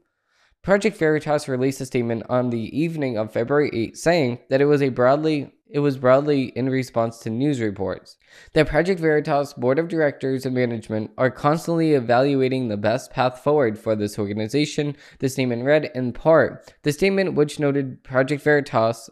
Project 0.64 0.96
Veritas 0.96 1.50
released 1.50 1.82
a 1.82 1.86
statement 1.86 2.24
on 2.30 2.50
the 2.50 2.78
evening 2.78 3.18
of 3.18 3.34
February 3.34 3.70
8 3.74 3.98
saying 3.98 4.40
that 4.50 4.62
it 4.62 4.66
was 4.66 4.82
a 4.82 4.90
broadly 4.90 5.52
it 5.70 5.80
was 5.80 5.98
broadly 5.98 6.54
in 6.56 6.70
response 6.70 7.18
to 7.20 7.30
news 7.32 7.60
reports. 7.60 8.16
that 8.54 8.70
Project 8.70 9.02
Veritas 9.02 9.54
board 9.54 9.78
of 9.80 9.90
directors 9.90 10.46
and 10.46 10.56
management 10.56 11.12
are 11.18 11.32
constantly 11.32 11.94
evaluating 11.94 12.68
the 12.68 12.78
best 12.78 13.12
path 13.12 13.40
forward 13.40 13.78
for 13.78 13.96
this 13.96 14.18
organization. 14.18 14.96
The 15.20 15.30
statement 15.30 15.66
read 15.66 15.92
in 15.96 16.14
part 16.14 16.74
The 16.84 16.94
statement, 16.94 17.34
which 17.34 17.60
noted 17.60 18.04
Project 18.04 18.42
Veritas 18.44 19.10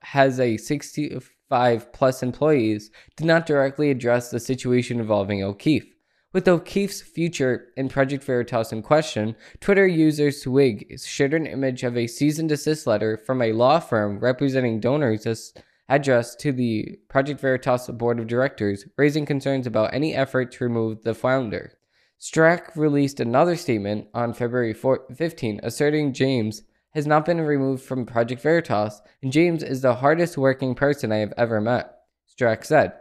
has 0.00 0.40
a 0.40 0.56
65 0.56 1.92
plus 1.92 2.22
employees, 2.22 2.90
did 3.16 3.26
not 3.26 3.46
directly 3.46 3.90
address 3.90 4.30
the 4.30 4.40
situation 4.40 4.98
involving 4.98 5.44
O'Keefe. 5.44 5.94
With 6.32 6.46
O'Keefe's 6.46 7.00
future 7.00 7.72
and 7.76 7.90
Project 7.90 8.22
Veritas 8.22 8.70
in 8.70 8.82
question, 8.82 9.34
Twitter 9.58 9.84
user 9.84 10.30
Swig 10.30 10.96
shared 11.00 11.34
an 11.34 11.44
image 11.44 11.82
of 11.82 11.96
a 11.96 12.06
cease 12.06 12.38
and 12.38 12.48
desist 12.48 12.86
letter 12.86 13.16
from 13.16 13.42
a 13.42 13.52
law 13.52 13.80
firm 13.80 14.20
representing 14.20 14.78
donors 14.78 15.26
as 15.26 15.52
addressed 15.88 16.38
to 16.38 16.52
the 16.52 17.00
Project 17.08 17.40
Veritas 17.40 17.88
board 17.88 18.20
of 18.20 18.28
directors, 18.28 18.86
raising 18.96 19.26
concerns 19.26 19.66
about 19.66 19.92
any 19.92 20.14
effort 20.14 20.52
to 20.52 20.62
remove 20.62 21.02
the 21.02 21.14
founder. 21.14 21.72
Strack 22.20 22.76
released 22.76 23.18
another 23.18 23.56
statement 23.56 24.06
on 24.14 24.32
February 24.32 24.72
15, 24.72 25.60
asserting 25.64 26.12
James 26.12 26.62
has 26.90 27.08
not 27.08 27.24
been 27.24 27.40
removed 27.40 27.82
from 27.82 28.06
Project 28.06 28.40
Veritas, 28.40 29.02
and 29.20 29.32
James 29.32 29.64
is 29.64 29.82
the 29.82 29.96
hardest 29.96 30.38
working 30.38 30.76
person 30.76 31.10
I 31.10 31.16
have 31.16 31.34
ever 31.36 31.60
met, 31.60 31.92
Strack 32.32 32.64
said. 32.64 32.92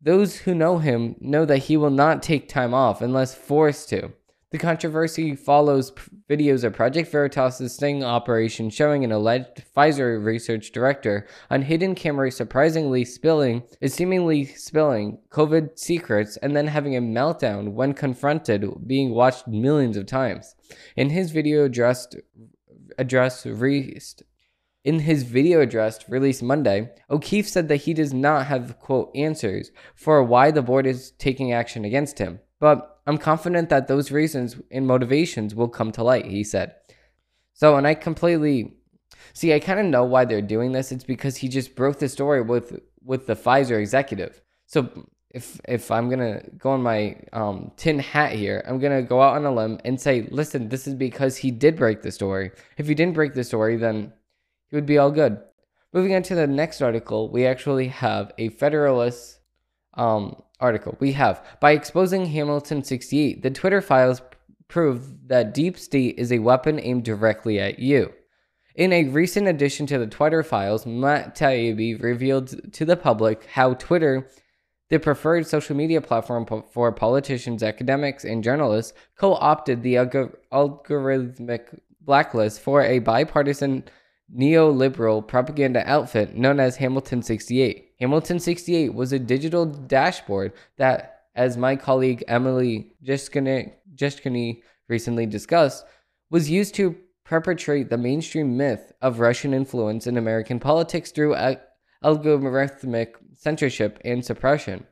Those 0.00 0.36
who 0.36 0.54
know 0.54 0.78
him 0.78 1.16
know 1.20 1.44
that 1.44 1.58
he 1.58 1.76
will 1.76 1.90
not 1.90 2.22
take 2.22 2.48
time 2.48 2.72
off 2.72 3.02
unless 3.02 3.34
forced 3.34 3.88
to. 3.88 4.12
The 4.50 4.58
controversy 4.58 5.34
follows 5.34 5.92
videos 6.30 6.64
of 6.64 6.72
Project 6.72 7.10
Veritas' 7.10 7.74
sting 7.74 8.02
operation 8.02 8.70
showing 8.70 9.04
an 9.04 9.12
alleged 9.12 9.64
Pfizer 9.76 10.24
research 10.24 10.72
director 10.72 11.26
on 11.50 11.62
hidden 11.62 11.94
camera 11.94 12.30
surprisingly 12.30 13.04
spilling, 13.04 13.64
is 13.80 13.92
seemingly 13.92 14.46
spilling 14.46 15.18
COVID 15.30 15.78
secrets 15.78 16.38
and 16.38 16.56
then 16.56 16.68
having 16.68 16.96
a 16.96 17.02
meltdown 17.02 17.72
when 17.72 17.92
confronted, 17.92 18.64
being 18.86 19.10
watched 19.10 19.48
millions 19.48 19.98
of 19.98 20.06
times. 20.06 20.54
In 20.96 21.10
his 21.10 21.30
video 21.30 21.64
addressed 21.64 22.16
address 22.96 23.44
released 23.44 24.22
in 24.84 25.00
his 25.00 25.22
video 25.22 25.60
address 25.60 26.08
released 26.08 26.42
Monday, 26.42 26.90
O'Keefe 27.10 27.48
said 27.48 27.68
that 27.68 27.76
he 27.82 27.94
does 27.94 28.14
not 28.14 28.46
have 28.46 28.78
quote 28.78 29.10
answers 29.14 29.70
for 29.94 30.22
why 30.22 30.50
the 30.50 30.62
board 30.62 30.86
is 30.86 31.10
taking 31.12 31.52
action 31.52 31.84
against 31.84 32.18
him. 32.18 32.40
But 32.60 33.00
I'm 33.06 33.18
confident 33.18 33.68
that 33.70 33.88
those 33.88 34.10
reasons 34.10 34.56
and 34.70 34.86
motivations 34.86 35.54
will 35.54 35.68
come 35.68 35.92
to 35.92 36.02
light, 36.02 36.26
he 36.26 36.44
said. 36.44 36.74
So, 37.54 37.76
and 37.76 37.86
I 37.86 37.94
completely 37.94 38.74
see, 39.32 39.52
I 39.52 39.60
kind 39.60 39.80
of 39.80 39.86
know 39.86 40.04
why 40.04 40.24
they're 40.24 40.42
doing 40.42 40.72
this. 40.72 40.92
It's 40.92 41.04
because 41.04 41.36
he 41.36 41.48
just 41.48 41.74
broke 41.74 41.98
the 41.98 42.08
story 42.08 42.42
with 42.42 42.80
with 43.02 43.26
the 43.26 43.34
Pfizer 43.34 43.80
executive. 43.80 44.42
So, 44.66 45.06
if 45.30 45.60
if 45.68 45.90
I'm 45.90 46.08
gonna 46.08 46.42
go 46.56 46.70
on 46.70 46.82
my 46.82 47.16
um, 47.32 47.72
tin 47.76 47.98
hat 47.98 48.32
here, 48.32 48.62
I'm 48.66 48.78
gonna 48.78 49.02
go 49.02 49.20
out 49.20 49.36
on 49.36 49.44
a 49.44 49.54
limb 49.54 49.78
and 49.84 50.00
say, 50.00 50.28
listen, 50.30 50.68
this 50.68 50.86
is 50.86 50.94
because 50.94 51.36
he 51.36 51.50
did 51.50 51.76
break 51.76 52.02
the 52.02 52.12
story. 52.12 52.50
If 52.76 52.86
he 52.86 52.94
didn't 52.94 53.14
break 53.14 53.34
the 53.34 53.44
story, 53.44 53.76
then 53.76 54.12
he 54.70 54.76
would 54.76 54.86
be 54.86 54.98
all 54.98 55.10
good. 55.10 55.38
Moving 55.92 56.14
on 56.14 56.22
to 56.24 56.34
the 56.34 56.46
next 56.46 56.82
article, 56.82 57.30
we 57.30 57.46
actually 57.46 57.88
have 57.88 58.32
a 58.36 58.50
Federalist 58.50 59.40
um, 59.94 60.42
article. 60.60 60.96
We 61.00 61.12
have 61.12 61.44
by 61.60 61.72
exposing 61.72 62.26
Hamilton 62.26 62.84
68, 62.84 63.42
the 63.42 63.50
Twitter 63.50 63.80
files 63.80 64.20
prove 64.68 65.28
that 65.28 65.54
deep 65.54 65.78
state 65.78 66.18
is 66.18 66.30
a 66.30 66.38
weapon 66.40 66.78
aimed 66.78 67.04
directly 67.04 67.58
at 67.58 67.78
you. 67.78 68.12
In 68.74 68.92
a 68.92 69.04
recent 69.04 69.48
addition 69.48 69.86
to 69.86 69.98
the 69.98 70.06
Twitter 70.06 70.42
files, 70.42 70.86
Matt 70.86 71.34
Taibbi 71.34 72.00
revealed 72.00 72.72
to 72.74 72.84
the 72.84 72.96
public 72.96 73.44
how 73.46 73.74
Twitter, 73.74 74.28
the 74.88 74.98
preferred 74.98 75.46
social 75.46 75.74
media 75.74 76.00
platform 76.00 76.46
for 76.70 76.92
politicians, 76.92 77.62
academics, 77.62 78.24
and 78.24 78.44
journalists, 78.44 78.92
co 79.18 79.34
opted 79.34 79.82
the 79.82 79.94
algorithmic 79.94 81.80
blacklist 82.00 82.60
for 82.60 82.82
a 82.82 83.00
bipartisan 83.00 83.84
neoliberal 84.34 85.26
propaganda 85.26 85.88
outfit 85.88 86.36
known 86.36 86.60
as 86.60 86.76
Hamilton 86.76 87.22
68. 87.22 87.92
Hamilton 88.00 88.38
68 88.38 88.94
was 88.94 89.12
a 89.12 89.18
digital 89.18 89.66
dashboard 89.66 90.52
that, 90.76 91.22
as 91.34 91.56
my 91.56 91.76
colleague 91.76 92.22
Emily 92.28 92.92
Jashinsky 93.04 94.62
recently 94.88 95.26
discussed, 95.26 95.84
was 96.30 96.50
used 96.50 96.74
to 96.74 96.96
perpetrate 97.24 97.90
the 97.90 97.98
mainstream 97.98 98.56
myth 98.56 98.92
of 99.02 99.20
Russian 99.20 99.52
influence 99.52 100.06
in 100.06 100.16
American 100.16 100.58
politics 100.58 101.10
through 101.10 101.36
algorithmic 102.04 103.14
censorship 103.34 103.98
and 104.04 104.24
suppression. 104.24 104.86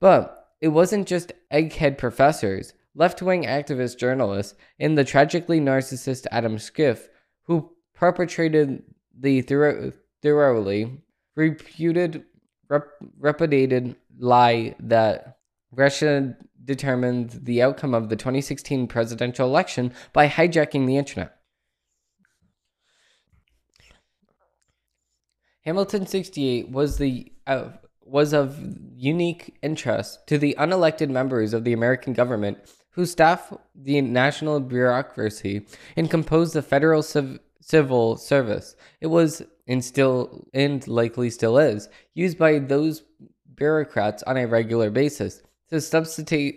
But 0.00 0.48
it 0.60 0.68
wasn't 0.68 1.08
just 1.08 1.32
egghead 1.52 1.98
professors, 1.98 2.74
left 2.94 3.22
wing 3.22 3.44
activist 3.44 3.98
journalists, 3.98 4.54
and 4.78 4.98
the 4.98 5.04
tragically 5.04 5.60
narcissist 5.60 6.26
Adam 6.30 6.58
Schiff 6.58 7.08
who 7.44 7.72
perpetrated 7.98 8.82
the 9.18 9.42
thoroughly 9.42 11.02
reputed, 11.34 12.24
rep, 12.68 12.86
repudiated 13.18 13.96
lie 14.18 14.76
that 14.78 15.38
Russia 15.72 16.36
determined 16.64 17.30
the 17.42 17.60
outcome 17.60 17.94
of 17.94 18.08
the 18.08 18.16
2016 18.16 18.86
presidential 18.86 19.48
election 19.48 19.92
by 20.12 20.28
hijacking 20.28 20.86
the 20.86 20.96
internet. 20.96 21.34
Hamilton 25.62 26.06
68 26.06 26.70
was 26.70 26.98
the 26.98 27.32
uh, 27.46 27.70
was 28.02 28.32
of 28.32 28.58
unique 28.94 29.58
interest 29.62 30.26
to 30.26 30.38
the 30.38 30.56
unelected 30.58 31.10
members 31.10 31.52
of 31.52 31.64
the 31.64 31.72
American 31.72 32.14
government 32.14 32.58
who 32.92 33.04
staff 33.04 33.52
the 33.74 34.00
national 34.00 34.60
bureaucracy 34.60 35.66
and 35.94 36.10
compose 36.10 36.52
the 36.52 36.62
federal 36.62 37.02
civ- 37.02 37.38
civil 37.68 38.16
service. 38.16 38.76
It 39.00 39.08
was 39.08 39.42
and 39.66 39.84
still 39.84 40.48
and 40.54 40.86
likely 40.88 41.30
still 41.30 41.58
is 41.58 41.88
used 42.14 42.38
by 42.38 42.58
those 42.58 43.02
bureaucrats 43.54 44.22
on 44.22 44.36
a 44.36 44.46
regular 44.46 44.90
basis 44.90 45.42
to 45.68 45.80
substitute 45.80 46.54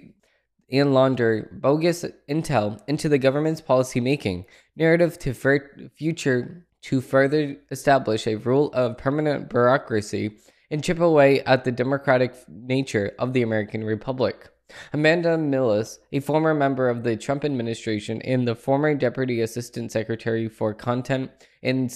and 0.72 0.94
launder 0.94 1.50
bogus 1.52 2.06
intel 2.30 2.80
into 2.88 3.10
the 3.10 3.18
government's 3.18 3.60
policy 3.60 4.00
making 4.00 4.46
narrative 4.78 5.20
to 5.20 5.34
future 5.34 6.66
to 6.82 7.02
further 7.02 7.58
establish 7.70 8.26
a 8.26 8.36
rule 8.36 8.72
of 8.74 8.98
permanent 8.98 9.50
bureaucracy 9.50 10.38
and 10.72 10.84
chip 10.84 11.00
away 11.00 11.42
at 11.42 11.66
the 11.66 11.72
democratic 11.72 12.34
nature 12.48 13.12
of 13.20 13.34
the 13.34 13.42
American 13.42 13.84
Republic. 13.84 14.51
Amanda 14.94 15.38
Milius, 15.38 16.00
a 16.12 16.20
former 16.20 16.54
member 16.54 16.90
of 16.90 17.04
the 17.04 17.16
Trump 17.16 17.46
administration 17.46 18.22
and 18.24 18.48
the 18.48 18.56
former 18.56 18.94
Deputy 18.96 19.42
Assistant 19.42 19.92
Secretary 19.92 20.48
for 20.48 20.74
Content 20.74 21.32
in, 21.62 21.90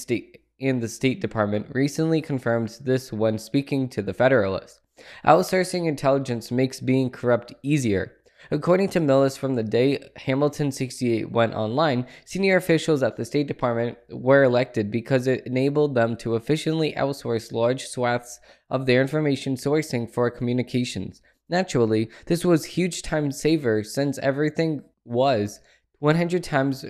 in 0.59 0.79
the 0.79 0.87
State 0.87 1.21
Department, 1.21 1.67
recently 1.73 2.21
confirmed 2.21 2.77
this 2.81 3.11
when 3.11 3.37
speaking 3.37 3.89
to 3.89 4.01
the 4.01 4.13
Federalist. 4.13 4.81
Outsourcing 5.25 5.87
intelligence 5.87 6.51
makes 6.51 6.79
being 6.79 7.09
corrupt 7.09 7.53
easier. 7.63 8.13
According 8.51 8.89
to 8.89 8.99
Milius, 8.99 9.37
from 9.37 9.55
the 9.55 9.63
day 9.63 10.07
Hamilton 10.17 10.71
68 10.71 11.31
went 11.31 11.55
online, 11.55 12.05
senior 12.25 12.57
officials 12.57 13.01
at 13.01 13.15
the 13.15 13.25
State 13.25 13.47
Department 13.47 13.97
were 14.09 14.43
elected 14.43 14.91
because 14.91 15.25
it 15.25 15.45
enabled 15.47 15.95
them 15.95 16.15
to 16.17 16.35
efficiently 16.35 16.93
outsource 16.93 17.51
large 17.51 17.87
swaths 17.87 18.39
of 18.69 18.85
their 18.85 19.01
information 19.01 19.55
sourcing 19.55 20.09
for 20.09 20.29
communications. 20.29 21.21
Naturally, 21.49 22.09
this 22.25 22.43
was 22.43 22.65
huge 22.65 23.01
time 23.01 23.31
saver 23.31 23.83
since 23.83 24.17
everything 24.19 24.83
was 25.03 25.59
100 25.99 26.43
times 26.43 26.85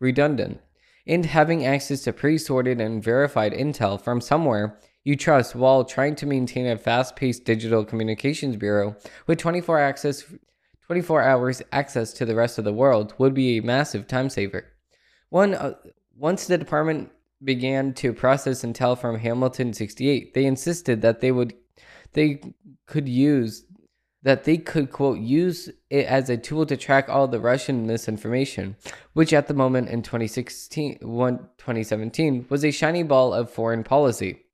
redundant, 0.00 0.60
and 1.06 1.26
having 1.26 1.66
access 1.66 2.02
to 2.02 2.12
pre-sorted 2.12 2.80
and 2.80 3.02
verified 3.02 3.52
intel 3.52 4.00
from 4.00 4.20
somewhere 4.20 4.78
you 5.04 5.16
trust 5.16 5.54
while 5.54 5.84
trying 5.84 6.14
to 6.16 6.26
maintain 6.26 6.66
a 6.66 6.76
fast-paced 6.76 7.44
digital 7.44 7.84
communications 7.84 8.56
bureau 8.56 8.94
with 9.26 9.38
24 9.38 9.78
access 9.78 10.24
24 10.86 11.22
hours 11.22 11.62
access 11.72 12.12
to 12.14 12.24
the 12.24 12.34
rest 12.34 12.58
of 12.58 12.64
the 12.64 12.72
world 12.72 13.14
would 13.18 13.34
be 13.34 13.58
a 13.58 13.62
massive 13.62 14.06
time 14.06 14.30
saver. 14.30 14.64
One 15.28 15.54
uh, 15.54 15.74
once 16.16 16.46
the 16.46 16.58
department 16.58 17.10
began 17.44 17.92
to 17.94 18.12
process 18.12 18.62
intel 18.62 18.98
from 18.98 19.18
Hamilton 19.18 19.72
68, 19.72 20.34
they 20.34 20.46
insisted 20.46 21.02
that 21.02 21.20
they 21.20 21.30
would 21.30 21.54
they 22.12 22.40
could 22.86 23.08
use 23.08 23.64
that 24.22 24.44
they 24.44 24.58
could 24.58 24.90
quote 24.90 25.18
use 25.18 25.68
it 25.90 26.06
as 26.06 26.28
a 26.28 26.36
tool 26.36 26.66
to 26.66 26.76
track 26.76 27.08
all 27.08 27.28
the 27.28 27.40
Russian 27.40 27.86
misinformation, 27.86 28.76
which 29.12 29.32
at 29.32 29.46
the 29.46 29.54
moment 29.54 29.88
in 29.88 30.02
2016 30.02 30.98
2017 30.98 32.46
was 32.48 32.64
a 32.64 32.70
shiny 32.70 33.02
ball 33.02 33.32
of 33.32 33.50
foreign 33.50 33.84
policy. 33.84 34.44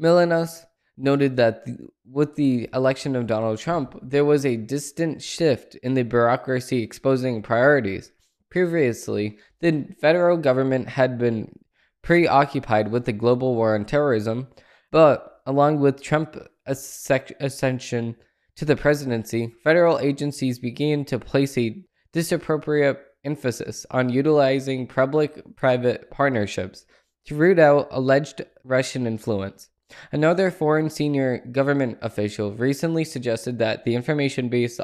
Milanos 0.00 0.64
noted 0.96 1.36
that 1.36 1.64
with 2.08 2.34
the 2.34 2.68
election 2.74 3.16
of 3.16 3.26
Donald 3.26 3.58
Trump, 3.58 3.98
there 4.02 4.24
was 4.24 4.44
a 4.44 4.56
distant 4.56 5.22
shift 5.22 5.74
in 5.76 5.94
the 5.94 6.02
bureaucracy 6.02 6.82
exposing 6.82 7.42
priorities. 7.42 8.12
Previously, 8.50 9.38
the 9.60 9.88
federal 10.00 10.36
government 10.36 10.88
had 10.88 11.18
been 11.18 11.58
preoccupied 12.02 12.90
with 12.90 13.04
the 13.04 13.12
global 13.12 13.54
war 13.54 13.74
on 13.74 13.84
terrorism, 13.84 14.46
but 14.92 15.40
along 15.46 15.80
with 15.80 16.02
Trump 16.02 16.36
ascension 16.66 18.16
to 18.56 18.64
the 18.64 18.76
presidency, 18.76 19.52
federal 19.62 19.98
agencies 19.98 20.58
began 20.58 21.04
to 21.06 21.18
place 21.18 21.58
a 21.58 21.82
disappropriate 22.12 23.00
emphasis 23.24 23.84
on 23.90 24.08
utilizing 24.08 24.86
public 24.86 25.56
private 25.56 26.10
partnerships 26.10 26.84
to 27.26 27.34
root 27.34 27.58
out 27.58 27.88
alleged 27.90 28.42
Russian 28.62 29.06
influence. 29.06 29.70
Another 30.12 30.50
foreign 30.50 30.90
senior 30.90 31.38
government 31.50 31.98
official 32.02 32.52
recently 32.52 33.04
suggested 33.04 33.58
that 33.58 33.84
the 33.84 33.94
information 33.94 34.48
based 34.48 34.80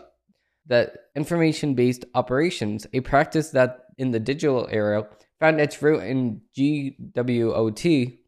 that 0.67 0.97
information 1.17 1.75
based 1.75 2.05
operations, 2.15 2.87
a 2.93 3.01
practice 3.01 3.51
that 3.51 3.87
in 3.99 4.13
the 4.13 4.21
digital 4.21 4.69
era 4.71 5.09
found 5.41 5.61
its 5.61 5.83
root 5.83 6.03
in 6.03 6.43
GWOT, 6.57 8.19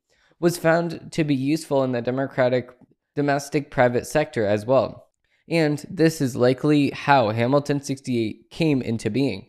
was 0.41 0.59
found 0.59 1.13
to 1.13 1.25
be 1.25 1.35
useful 1.35 1.85
in 1.85 1.93
the 1.93 2.03
democratic 2.03 2.71
domestic 3.15 3.71
private 3.71 4.07
sector 4.07 4.45
as 4.45 4.67
well. 4.67 5.12
And 5.49 5.85
this 5.91 6.21
is 6.21 6.37
likely 6.37 6.91
how 6.91 7.31
Hamilton 7.31 7.83
68 7.83 8.51
came 8.51 8.83
into 8.83 9.11
being. 9.11 9.49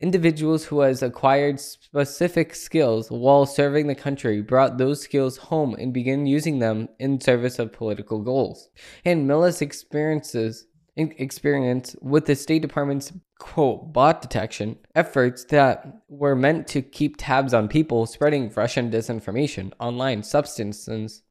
Individuals 0.00 0.64
who 0.64 0.80
has 0.80 1.02
acquired 1.02 1.60
specific 1.60 2.54
skills 2.54 3.10
while 3.10 3.46
serving 3.46 3.86
the 3.86 3.94
country 3.94 4.42
brought 4.42 4.76
those 4.76 5.00
skills 5.00 5.36
home 5.36 5.74
and 5.74 5.94
began 5.94 6.26
using 6.26 6.58
them 6.58 6.88
in 6.98 7.20
service 7.20 7.58
of 7.58 7.72
political 7.72 8.20
goals. 8.20 8.68
And 9.04 9.26
Miller's 9.26 9.62
experiences 9.62 10.66
experience 10.96 11.96
with 12.00 12.26
the 12.26 12.36
State 12.36 12.62
Department's 12.62 13.12
quote 13.38 13.92
bot 13.92 14.22
detection 14.22 14.78
efforts 14.94 15.44
that 15.46 16.02
were 16.08 16.36
meant 16.36 16.68
to 16.68 16.82
keep 16.82 17.16
tabs 17.16 17.52
on 17.52 17.68
people 17.68 18.06
spreading 18.06 18.52
Russian 18.54 18.90
disinformation 18.90 19.72
online 19.80 20.22
substances 20.22 21.22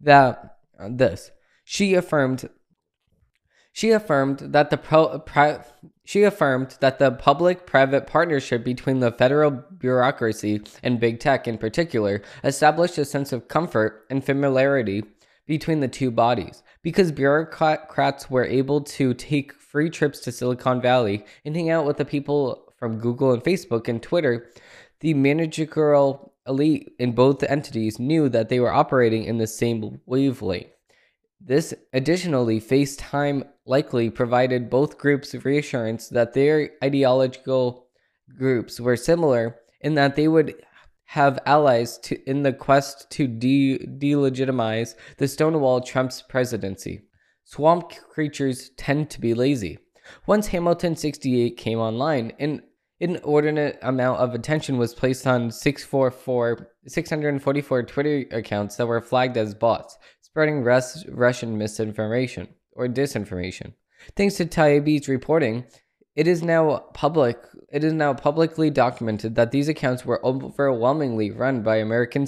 that 0.00 0.58
uh, 0.78 0.88
this 0.90 1.30
she 1.64 1.94
affirmed 1.94 2.48
she 3.78 3.92
affirmed 3.92 4.40
that 4.40 4.70
the 4.70 4.76
pro, 4.76 5.20
pri, 5.20 5.60
she 6.04 6.24
affirmed 6.24 6.76
that 6.80 6.98
the 6.98 7.12
public-private 7.12 8.08
partnership 8.08 8.64
between 8.64 8.98
the 8.98 9.12
federal 9.12 9.52
bureaucracy 9.52 10.60
and 10.82 10.98
big 10.98 11.20
tech 11.20 11.46
in 11.46 11.56
particular 11.56 12.20
established 12.42 12.98
a 12.98 13.04
sense 13.04 13.32
of 13.32 13.46
comfort 13.46 14.04
and 14.10 14.24
familiarity 14.24 15.04
between 15.46 15.78
the 15.78 15.86
two 15.86 16.10
bodies 16.10 16.64
because 16.82 17.12
bureaucrats 17.12 18.28
were 18.28 18.44
able 18.44 18.80
to 18.80 19.14
take 19.14 19.52
free 19.52 19.90
trips 19.90 20.18
to 20.18 20.32
Silicon 20.32 20.80
Valley 20.80 21.24
and 21.44 21.54
hang 21.54 21.70
out 21.70 21.86
with 21.86 21.98
the 21.98 22.04
people 22.04 22.72
from 22.80 22.98
Google 22.98 23.32
and 23.32 23.44
Facebook 23.44 23.86
and 23.86 24.02
Twitter. 24.02 24.50
The 24.98 25.14
managerial 25.14 26.34
elite 26.48 26.96
in 26.98 27.12
both 27.12 27.44
entities 27.44 28.00
knew 28.00 28.28
that 28.28 28.48
they 28.48 28.58
were 28.58 28.72
operating 28.72 29.22
in 29.22 29.38
the 29.38 29.46
same 29.46 30.00
wavelength. 30.04 30.72
This 31.40 31.72
additionally, 31.92 32.60
FaceTime 32.60 33.46
likely 33.68 34.08
provided 34.08 34.70
both 34.70 34.98
groups 34.98 35.34
reassurance 35.34 36.08
that 36.08 36.32
their 36.32 36.70
ideological 36.82 37.86
groups 38.36 38.80
were 38.80 38.96
similar 38.96 39.56
in 39.82 39.94
that 39.94 40.16
they 40.16 40.26
would 40.26 40.54
have 41.04 41.38
allies 41.46 41.98
to, 41.98 42.18
in 42.28 42.42
the 42.42 42.52
quest 42.52 43.10
to 43.10 43.26
de- 43.26 43.78
delegitimize 43.78 44.94
the 45.18 45.28
Stonewall 45.28 45.80
Trump's 45.80 46.22
presidency. 46.22 47.02
Swamp 47.44 47.92
creatures 48.10 48.70
tend 48.76 49.08
to 49.10 49.20
be 49.20 49.32
lazy. 49.34 49.78
Once 50.26 50.48
Hamilton 50.48 50.96
68 50.96 51.56
came 51.56 51.78
online, 51.78 52.32
an 52.38 52.62
inordinate 53.00 53.78
amount 53.82 54.18
of 54.18 54.34
attention 54.34 54.76
was 54.76 54.94
placed 54.94 55.26
on 55.26 55.50
644, 55.50 56.68
644 56.86 57.82
Twitter 57.84 58.24
accounts 58.32 58.76
that 58.76 58.86
were 58.86 59.00
flagged 59.00 59.36
as 59.36 59.54
bots, 59.54 59.96
spreading 60.20 60.62
Rus- 60.62 61.06
Russian 61.08 61.56
misinformation 61.56 62.48
or 62.78 62.88
disinformation. 62.88 63.74
Thanks 64.16 64.36
to 64.36 64.46
Taibbi's 64.46 65.08
reporting, 65.08 65.64
it 66.14 66.26
is 66.26 66.42
now 66.42 66.78
public. 66.94 67.38
It 67.70 67.84
is 67.84 67.92
now 67.92 68.14
publicly 68.14 68.70
documented 68.70 69.34
that 69.34 69.50
these 69.50 69.68
accounts 69.68 70.06
were 70.06 70.24
overwhelmingly 70.24 71.30
run 71.30 71.62
by 71.62 71.76
American 71.76 72.26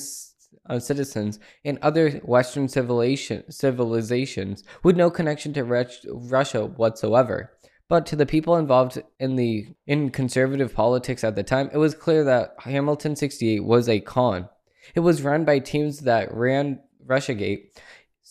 uh, 0.69 0.79
citizens 0.79 1.39
and 1.65 1.79
other 1.81 2.11
Western 2.25 2.69
civilization, 2.69 3.51
civilizations 3.51 4.65
with 4.83 4.97
no 4.97 5.11
connection 5.11 5.53
to 5.55 5.65
Russia 5.65 6.67
whatsoever. 6.67 7.53
But 7.89 8.07
to 8.07 8.17
the 8.17 8.27
people 8.27 8.57
involved 8.57 9.03
in 9.19 9.37
the 9.37 9.67
in 9.87 10.11
conservative 10.11 10.75
politics 10.75 11.25
at 11.25 11.35
the 11.35 11.43
time, 11.43 11.71
it 11.73 11.79
was 11.79 11.95
clear 11.95 12.23
that 12.25 12.55
Hamilton 12.61 13.17
68 13.17 13.65
was 13.65 13.89
a 13.89 14.01
con. 14.01 14.49
It 14.95 15.01
was 15.01 15.23
run 15.23 15.45
by 15.45 15.59
teams 15.59 16.01
that 16.01 16.33
ran 16.33 16.81
Russiagate. 17.05 17.71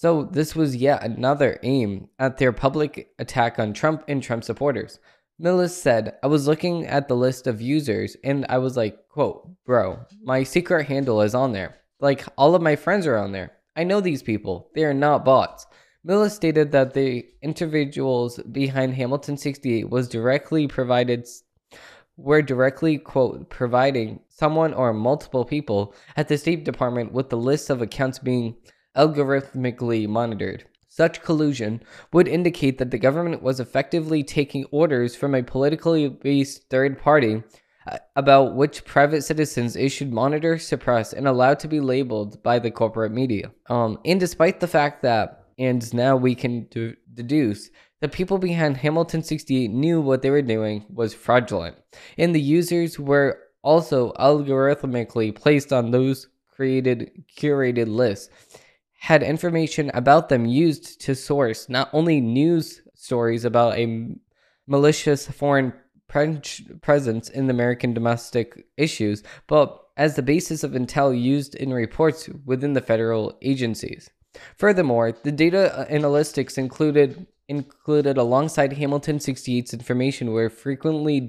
So 0.02 0.24
this 0.24 0.56
was 0.56 0.78
yet 0.78 1.04
another 1.04 1.60
aim 1.62 2.08
at 2.20 2.38
their 2.38 2.54
public 2.54 3.10
attack 3.20 3.60
on 3.60 3.74
Trump 3.74 4.06
and 4.08 4.24
Trump 4.24 4.46
supporters. 4.46 4.98
Milius 5.44 5.72
said, 5.72 6.16
I 6.24 6.28
was 6.28 6.48
looking 6.48 6.86
at 6.86 7.10
the 7.10 7.18
list 7.18 7.48
of 7.48 7.60
users 7.60 8.16
and 8.24 8.46
I 8.48 8.60
was 8.60 8.78
like, 8.78 9.10
quote, 9.10 9.50
bro, 9.66 10.00
my 10.24 10.44
secret 10.44 10.86
handle 10.86 11.22
is 11.22 11.36
on 11.36 11.52
there. 11.52 11.80
Like, 12.00 12.24
all 12.38 12.56
of 12.56 12.62
my 12.62 12.78
friends 12.78 13.06
are 13.08 13.18
on 13.18 13.34
there. 13.34 13.52
I 13.76 13.84
know 13.84 14.00
these 14.00 14.24
people. 14.24 14.70
They 14.74 14.86
are 14.86 14.94
not 14.94 15.26
bots. 15.26 15.68
Milius 16.08 16.32
stated 16.32 16.72
that 16.72 16.94
the 16.94 17.26
individuals 17.42 18.40
behind 18.54 18.94
Hamilton 18.94 19.36
68 19.36 19.90
was 19.90 20.08
directly 20.08 20.66
provided 20.66 21.28
were 22.16 22.42
directly 22.42 22.98
quote 22.98 23.50
providing 23.50 24.22
someone 24.30 24.74
or 24.74 24.94
multiple 24.94 25.44
people 25.44 25.94
at 26.16 26.30
the 26.30 26.38
State 26.38 26.64
Department 26.64 27.12
with 27.12 27.30
the 27.30 27.38
list 27.38 27.70
of 27.70 27.82
accounts 27.82 28.20
being 28.20 28.56
algorithmically 29.00 30.08
monitored. 30.08 30.66
Such 30.90 31.22
collusion 31.22 31.82
would 32.12 32.28
indicate 32.28 32.78
that 32.78 32.92
the 32.92 32.98
government 32.98 33.42
was 33.42 33.60
effectively 33.60 34.24
taking 34.24 34.66
orders 34.66 35.16
from 35.16 35.34
a 35.34 35.44
politically 35.44 36.10
based 36.10 36.70
third 36.70 37.00
party 37.00 37.44
uh, 37.88 37.98
about 38.18 38.56
which 38.56 38.84
private 38.84 39.24
citizens 39.24 39.78
it 39.78 39.90
should 39.90 40.12
monitor, 40.12 40.58
suppress, 40.58 41.14
and 41.14 41.28
allow 41.28 41.54
to 41.54 41.68
be 41.68 41.80
labeled 41.80 42.44
by 42.44 42.60
the 42.60 42.72
corporate 42.72 43.14
media. 43.14 43.52
Um, 43.70 44.00
and 44.04 44.20
despite 44.20 44.60
the 44.60 44.68
fact 44.68 45.02
that, 45.04 45.46
and 45.58 45.82
now 45.94 46.18
we 46.18 46.36
can 46.36 46.68
de- 46.70 46.96
deduce, 47.14 47.70
the 48.02 48.10
people 48.10 48.38
behind 48.38 48.78
Hamilton 48.78 49.24
68 49.24 49.72
knew 49.72 50.02
what 50.02 50.22
they 50.22 50.30
were 50.30 50.42
doing 50.42 50.86
was 50.90 51.14
fraudulent, 51.14 51.78
and 52.18 52.36
the 52.36 52.42
users 52.42 53.00
were 53.00 53.40
also 53.62 54.12
algorithmically 54.14 55.36
placed 55.36 55.72
on 55.72 55.92
those 55.92 56.28
created 56.60 57.24
curated 57.38 57.88
lists 57.88 58.30
had 59.00 59.24
information 59.24 59.90
about 59.94 60.30
them 60.30 60.46
used 60.46 61.00
to 61.02 61.16
source 61.16 61.70
not 61.70 61.90
only 61.94 62.20
news 62.20 62.82
stories 62.96 63.46
about 63.46 63.78
a 63.78 64.16
malicious 64.68 65.28
foreign 65.28 65.74
pre- 66.08 66.42
presence 66.82 67.30
in 67.30 67.50
American 67.50 67.94
domestic 67.94 68.68
issues, 68.76 69.24
but 69.48 69.86
as 69.96 70.16
the 70.16 70.22
basis 70.22 70.64
of 70.64 70.72
intel 70.72 71.20
used 71.20 71.56
in 71.56 71.74
reports 71.74 72.30
within 72.46 72.74
the 72.74 72.82
federal 72.82 73.38
agencies. 73.42 74.10
Furthermore, 74.58 75.12
the 75.24 75.32
data 75.32 75.88
analytics 75.90 76.58
included 76.58 77.26
included 77.48 78.16
alongside 78.16 78.74
Hamilton 78.74 79.18
68's 79.18 79.74
information 79.74 80.32
were 80.32 80.52
frequently 80.52 81.28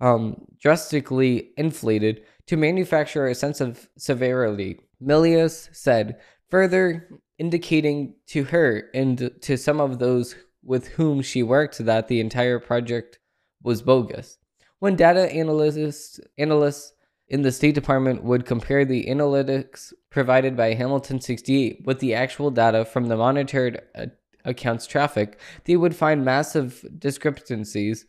um, 0.00 0.44
drastically 0.60 1.52
inflated 1.56 2.22
to 2.46 2.56
manufacture 2.56 3.26
a 3.26 3.34
sense 3.34 3.60
of 3.62 3.88
severity. 3.96 4.78
Milius 5.02 5.74
said 5.74 6.18
further 6.50 7.08
indicating 7.38 8.14
to 8.26 8.44
her 8.44 8.90
and 8.94 9.30
to 9.40 9.56
some 9.56 9.80
of 9.80 9.98
those 9.98 10.34
with 10.62 10.88
whom 10.88 11.22
she 11.22 11.42
worked 11.42 11.78
that 11.78 12.08
the 12.08 12.20
entire 12.20 12.58
project 12.58 13.18
was 13.62 13.82
bogus. 13.82 14.38
When 14.80 14.96
data 14.96 15.32
analysts, 15.32 16.20
analysts 16.36 16.92
in 17.28 17.42
the 17.42 17.52
State 17.52 17.74
Department 17.74 18.24
would 18.24 18.46
compare 18.46 18.84
the 18.84 19.06
analytics 19.06 19.92
provided 20.10 20.56
by 20.56 20.74
Hamilton 20.74 21.20
68 21.20 21.82
with 21.84 22.00
the 22.00 22.14
actual 22.14 22.50
data 22.50 22.84
from 22.84 23.06
the 23.06 23.16
monitored 23.16 23.82
uh, 23.94 24.06
accounts 24.44 24.86
traffic, 24.86 25.38
they 25.64 25.76
would 25.76 25.94
find 25.94 26.24
massive 26.24 26.84
discrepancies, 26.98 28.06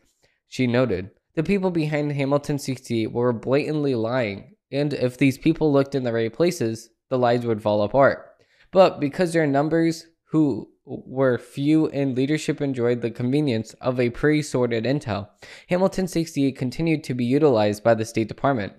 she 0.48 0.68
noted. 0.68 1.12
The 1.36 1.44
people 1.44 1.72
behind 1.72 2.12
Hamilton 2.14 2.60
68 2.60 3.12
were 3.12 3.34
blatantly 3.34 3.96
lying, 3.96 4.56
and 4.72 4.94
if 4.94 5.18
these 5.18 5.38
people 5.38 5.72
looked 5.72 5.96
in 5.96 6.04
the 6.04 6.14
right 6.14 6.32
places, 6.32 6.90
the 7.10 7.18
lies 7.18 7.46
would 7.46 7.62
fall 7.62 7.82
apart. 7.84 8.29
But 8.72 9.00
because 9.00 9.34
their 9.34 9.48
numbers 9.48 10.08
who 10.26 10.70
were 10.86 11.38
few 11.38 11.88
and 11.90 12.16
leadership 12.16 12.62
enjoyed 12.62 13.02
the 13.02 13.12
convenience 13.12 13.74
of 13.76 14.00
a 14.00 14.10
pre 14.10 14.42
sorted 14.42 14.86
intel, 14.86 15.30
Hamilton 15.70 16.08
68 16.08 16.58
continued 16.58 17.04
to 17.04 17.14
be 17.14 17.26
utilized 17.26 17.84
by 17.84 17.94
the 17.94 18.06
State 18.06 18.28
Department. 18.28 18.74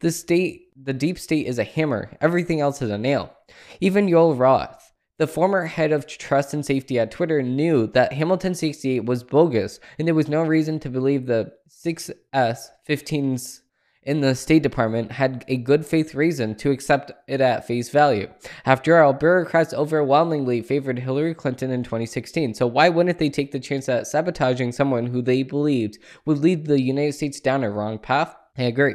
The 0.00 0.10
state, 0.10 0.68
the 0.76 0.92
deep 0.92 1.18
state 1.18 1.46
is 1.46 1.58
a 1.58 1.64
hammer, 1.64 2.16
everything 2.20 2.60
else 2.60 2.82
is 2.82 2.90
a 2.90 2.98
nail. 2.98 3.32
Even 3.80 4.08
Joel 4.08 4.34
Roth, 4.34 4.92
the 5.18 5.26
former 5.26 5.66
head 5.66 5.92
of 5.92 6.06
trust 6.06 6.54
and 6.54 6.64
safety 6.64 6.98
at 6.98 7.10
Twitter, 7.10 7.42
knew 7.42 7.86
that 7.88 8.12
Hamilton 8.12 8.54
68 8.54 9.04
was 9.04 9.22
bogus, 9.22 9.78
and 9.98 10.08
there 10.08 10.14
was 10.14 10.28
no 10.28 10.42
reason 10.42 10.80
to 10.80 10.88
believe 10.88 11.26
the 11.26 11.52
6S 11.70 12.68
15's 12.88 13.62
in 14.04 14.20
the 14.20 14.34
State 14.34 14.62
Department 14.62 15.12
had 15.12 15.44
a 15.48 15.56
good 15.56 15.84
faith 15.86 16.14
reason 16.14 16.54
to 16.56 16.70
accept 16.70 17.12
it 17.26 17.40
at 17.40 17.66
face 17.66 17.88
value. 17.88 18.28
After 18.64 19.00
all, 19.02 19.12
bureaucrats 19.12 19.74
overwhelmingly 19.74 20.62
favored 20.62 20.98
Hillary 20.98 21.34
Clinton 21.34 21.70
in 21.70 21.82
2016, 21.82 22.54
so 22.54 22.66
why 22.66 22.88
wouldn't 22.88 23.18
they 23.18 23.30
take 23.30 23.52
the 23.52 23.60
chance 23.60 23.88
at 23.88 24.06
sabotaging 24.06 24.72
someone 24.72 25.06
who 25.06 25.22
they 25.22 25.42
believed 25.42 25.98
would 26.24 26.38
lead 26.38 26.66
the 26.66 26.80
United 26.80 27.14
States 27.14 27.40
down 27.40 27.64
a 27.64 27.70
wrong 27.70 27.98
path? 27.98 28.34
I 28.56 28.64
agree. 28.64 28.94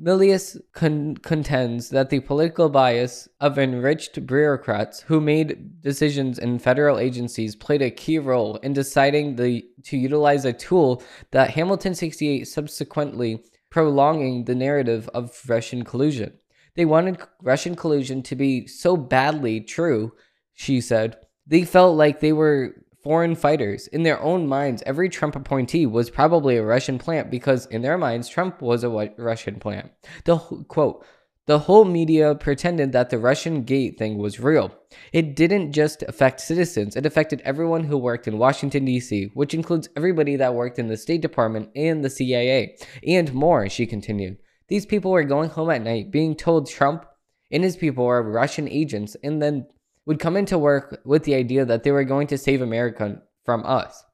Milius 0.00 0.56
con- 0.74 1.16
contends 1.16 1.88
that 1.88 2.08
the 2.08 2.20
political 2.20 2.68
bias 2.68 3.28
of 3.40 3.58
enriched 3.58 4.24
bureaucrats 4.26 5.00
who 5.00 5.20
made 5.20 5.80
decisions 5.80 6.38
in 6.38 6.60
federal 6.60 7.00
agencies 7.00 7.56
played 7.56 7.82
a 7.82 7.90
key 7.90 8.20
role 8.20 8.56
in 8.56 8.72
deciding 8.72 9.34
the, 9.34 9.66
to 9.82 9.96
utilize 9.96 10.44
a 10.44 10.52
tool 10.52 11.02
that 11.32 11.50
Hamilton 11.50 11.96
68 11.96 12.46
subsequently 12.46 13.42
prolonging 13.70 14.44
the 14.44 14.54
narrative 14.54 15.08
of 15.14 15.40
Russian 15.48 15.84
collusion. 15.84 16.32
They 16.74 16.84
wanted 16.84 17.18
Russian 17.42 17.74
collusion 17.74 18.22
to 18.22 18.36
be 18.36 18.66
so 18.66 18.96
badly 18.96 19.60
true, 19.60 20.12
she 20.54 20.80
said. 20.80 21.16
They 21.46 21.64
felt 21.64 21.96
like 21.96 22.20
they 22.20 22.32
were 22.32 22.74
foreign 23.02 23.34
fighters. 23.34 23.86
In 23.88 24.02
their 24.02 24.20
own 24.20 24.46
minds, 24.46 24.82
every 24.84 25.08
Trump 25.08 25.34
appointee 25.34 25.86
was 25.86 26.10
probably 26.10 26.56
a 26.56 26.64
Russian 26.64 26.98
plant 26.98 27.30
because, 27.30 27.66
in 27.66 27.82
their 27.82 27.98
minds, 27.98 28.28
Trump 28.28 28.60
was 28.60 28.84
a 28.84 29.12
Russian 29.16 29.58
plant. 29.58 29.90
The 30.24 30.36
quote, 30.36 31.04
the 31.48 31.60
whole 31.60 31.86
media 31.86 32.34
pretended 32.34 32.92
that 32.92 33.08
the 33.08 33.18
Russian 33.18 33.62
gate 33.62 33.96
thing 33.96 34.18
was 34.18 34.38
real. 34.38 34.70
It 35.14 35.34
didn't 35.34 35.72
just 35.72 36.02
affect 36.02 36.42
citizens, 36.42 36.94
it 36.94 37.06
affected 37.06 37.40
everyone 37.40 37.84
who 37.84 37.96
worked 37.96 38.28
in 38.28 38.36
Washington, 38.36 38.84
D.C., 38.84 39.30
which 39.32 39.54
includes 39.54 39.88
everybody 39.96 40.36
that 40.36 40.54
worked 40.54 40.78
in 40.78 40.88
the 40.88 40.96
State 40.98 41.22
Department 41.22 41.70
and 41.74 42.04
the 42.04 42.10
CIA, 42.10 42.76
and 43.02 43.32
more, 43.32 43.66
she 43.70 43.86
continued. 43.86 44.36
These 44.68 44.84
people 44.84 45.10
were 45.10 45.24
going 45.24 45.48
home 45.48 45.70
at 45.70 45.80
night 45.80 46.12
being 46.12 46.36
told 46.36 46.68
Trump 46.68 47.06
and 47.50 47.64
his 47.64 47.78
people 47.78 48.04
were 48.04 48.22
Russian 48.22 48.68
agents 48.68 49.16
and 49.24 49.40
then 49.40 49.68
would 50.04 50.18
come 50.18 50.36
into 50.36 50.58
work 50.58 51.00
with 51.06 51.24
the 51.24 51.34
idea 51.34 51.64
that 51.64 51.82
they 51.82 51.90
were 51.90 52.04
going 52.04 52.26
to 52.26 52.36
save 52.36 52.60
America 52.60 53.22
from 53.46 53.64
us. 53.64 54.04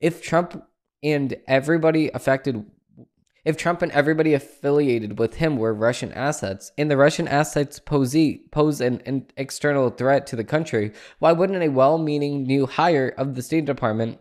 If 0.00 0.22
Trump 0.22 0.64
and 1.02 1.36
everybody 1.46 2.10
affected 2.14 2.64
if 3.48 3.56
Trump 3.56 3.80
and 3.80 3.90
everybody 3.92 4.34
affiliated 4.34 5.18
with 5.18 5.36
him 5.36 5.56
were 5.56 5.72
Russian 5.72 6.12
assets, 6.12 6.70
and 6.76 6.90
the 6.90 6.98
Russian 6.98 7.26
assets 7.26 7.78
pose, 7.78 8.14
pose 8.50 8.82
an, 8.82 9.00
an 9.06 9.26
external 9.38 9.88
threat 9.88 10.26
to 10.26 10.36
the 10.36 10.44
country, 10.44 10.92
why 11.18 11.32
wouldn't 11.32 11.62
a 11.62 11.70
well 11.70 11.96
meaning 11.96 12.42
new 12.42 12.66
hire 12.66 13.14
of 13.16 13.34
the 13.34 13.40
State 13.40 13.64
Department 13.64 14.18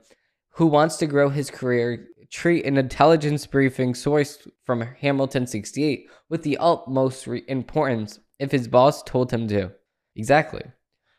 who 0.52 0.66
wants 0.66 0.96
to 0.98 1.08
grow 1.08 1.28
his 1.28 1.52
career 1.52 2.08
treat 2.32 2.66
an 2.66 2.78
intelligence 2.78 3.46
briefing 3.46 3.92
sourced 3.92 4.50
from 4.66 4.80
Hamilton 5.02 5.46
68 5.46 6.08
with 6.30 6.44
the 6.44 6.58
utmost 6.58 7.28
importance 7.28 8.20
if 8.40 8.52
his 8.52 8.70
boss 8.70 9.04
told 9.04 9.32
him 9.32 9.50
to? 9.50 9.72
Exactly. 10.16 10.64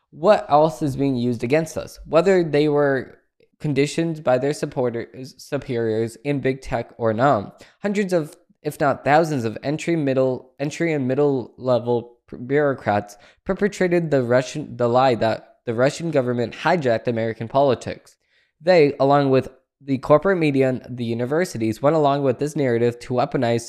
What 0.09 0.47
else 0.49 0.81
is 0.81 0.95
being 0.95 1.15
used 1.15 1.43
against 1.43 1.77
us? 1.77 1.99
Whether 2.07 2.43
they 2.43 2.69
were 2.69 3.18
conditioned 3.59 4.23
by 4.23 4.37
their 4.37 4.53
supporters, 4.53 5.35
superiors 5.37 6.15
in 6.23 6.39
big 6.39 6.61
tech 6.61 6.93
or 6.97 7.13
not. 7.13 7.65
Hundreds 7.81 8.13
of, 8.13 8.35
if 8.61 8.79
not 8.79 9.03
thousands, 9.03 9.45
of 9.45 9.57
entry, 9.63 9.95
middle, 9.95 10.53
entry 10.59 10.93
and 10.93 11.07
middle 11.07 11.53
level 11.57 12.17
bureaucrats 12.45 13.17
perpetrated 13.43 14.11
the 14.11 14.23
Russian 14.23 14.77
the 14.77 14.87
lie 14.87 15.15
that 15.15 15.57
the 15.65 15.73
Russian 15.73 16.11
government 16.11 16.53
hijacked 16.53 17.07
American 17.07 17.47
politics. 17.47 18.17
They, 18.61 18.93
along 18.99 19.29
with 19.29 19.49
the 19.81 19.97
corporate 19.99 20.37
media 20.37 20.69
and 20.69 20.85
the 20.89 21.05
universities, 21.05 21.81
went 21.81 21.95
along 21.95 22.23
with 22.23 22.39
this 22.39 22.55
narrative 22.55 22.99
to 22.99 23.13
weaponize 23.13 23.61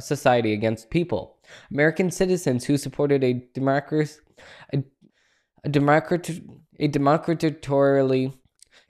society 0.00 0.52
against 0.52 0.90
people. 0.90 1.36
American 1.70 2.10
citizens 2.10 2.64
who 2.64 2.76
supported 2.76 3.24
a 3.24 3.42
democracy, 3.54 4.20
a, 4.72 4.84
a 5.64 5.68
democrat, 5.68 6.30
a 6.78 6.88
democratorily 6.88 8.32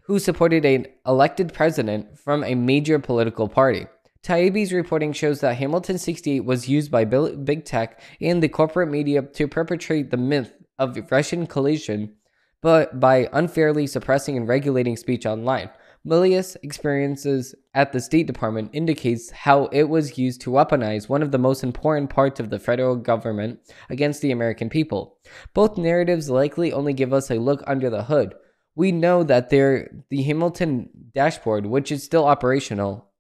who 0.08 0.18
supported 0.18 0.64
an 0.64 0.86
elected 1.06 1.52
president 1.52 2.18
from 2.18 2.42
a 2.42 2.54
major 2.54 2.98
political 2.98 3.46
party. 3.46 3.86
Taibbi's 4.22 4.72
reporting 4.72 5.12
shows 5.12 5.40
that 5.40 5.58
Hamilton 5.58 5.98
68 5.98 6.44
was 6.46 6.66
used 6.66 6.90
by 6.90 7.04
big 7.04 7.64
tech 7.66 8.00
and 8.20 8.42
the 8.42 8.48
corporate 8.48 8.90
media 8.90 9.22
to 9.22 9.46
perpetrate 9.46 10.10
the 10.10 10.16
myth 10.16 10.54
of 10.78 10.98
Russian 11.10 11.46
collusion, 11.46 12.14
but 12.62 12.98
by 12.98 13.28
unfairly 13.34 13.86
suppressing 13.86 14.36
and 14.38 14.48
regulating 14.48 14.96
speech 14.96 15.26
online. 15.26 15.68
Milius' 16.06 16.56
experiences 16.62 17.54
at 17.74 17.92
the 17.92 18.00
State 18.00 18.26
Department 18.26 18.70
indicates 18.72 19.30
how 19.30 19.66
it 19.66 19.90
was 19.90 20.16
used 20.16 20.40
to 20.40 20.50
weaponize 20.50 21.08
one 21.08 21.22
of 21.22 21.32
the 21.32 21.38
most 21.38 21.62
important 21.62 22.08
parts 22.08 22.40
of 22.40 22.48
the 22.48 22.58
federal 22.58 22.96
government 22.96 23.58
against 23.90 24.22
the 24.22 24.30
American 24.30 24.70
people. 24.70 25.18
Both 25.52 25.76
narratives 25.76 26.30
likely 26.30 26.72
only 26.72 26.94
give 26.94 27.12
us 27.12 27.30
a 27.30 27.34
look 27.34 27.62
under 27.66 27.90
the 27.90 28.04
hood, 28.04 28.34
we 28.78 28.92
know 28.92 29.24
that 29.24 29.50
there 29.50 29.90
the 30.08 30.22
Hamilton 30.22 30.88
dashboard, 31.12 31.66
which 31.66 31.90
is 31.90 32.04
still 32.04 32.24
operational, 32.24 33.10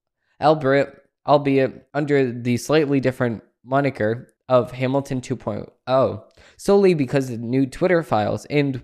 albeit, 0.40 1.02
albeit 1.26 1.88
under 1.92 2.30
the 2.30 2.56
slightly 2.56 3.00
different 3.00 3.42
moniker 3.64 4.32
of 4.48 4.70
Hamilton 4.70 5.20
2.0, 5.20 6.22
solely 6.56 6.94
because 6.94 7.28
of 7.28 7.40
new 7.40 7.66
Twitter 7.66 8.04
files. 8.04 8.44
And 8.46 8.82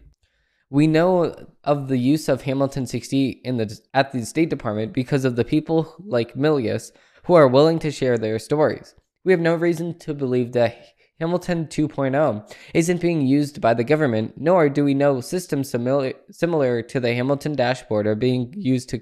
we 0.68 0.88
know 0.88 1.32
of 1.62 1.86
the 1.86 1.96
use 1.96 2.28
of 2.28 2.42
Hamilton 2.42 2.86
60 2.86 3.28
in 3.44 3.56
the 3.56 3.78
at 3.94 4.10
the 4.10 4.26
State 4.26 4.50
Department 4.50 4.92
because 4.92 5.24
of 5.24 5.36
the 5.36 5.44
people 5.44 5.94
like 6.04 6.34
Milius 6.34 6.90
who 7.26 7.34
are 7.34 7.46
willing 7.46 7.78
to 7.78 7.92
share 7.92 8.18
their 8.18 8.40
stories. 8.40 8.96
We 9.24 9.30
have 9.30 9.40
no 9.40 9.54
reason 9.54 9.96
to 10.00 10.12
believe 10.12 10.50
that 10.52 10.76
Hamilton 11.20 11.66
2.0 11.66 12.54
isn't 12.74 13.00
being 13.00 13.26
used 13.26 13.60
by 13.60 13.72
the 13.74 13.84
government, 13.84 14.34
nor 14.36 14.68
do 14.68 14.84
we 14.84 14.94
know 14.94 15.20
systems 15.20 15.70
similar, 15.70 16.12
similar 16.30 16.82
to 16.82 16.98
the 16.98 17.14
Hamilton 17.14 17.54
dashboard 17.54 18.06
are 18.06 18.16
being 18.16 18.52
used 18.56 18.88
to 18.90 19.00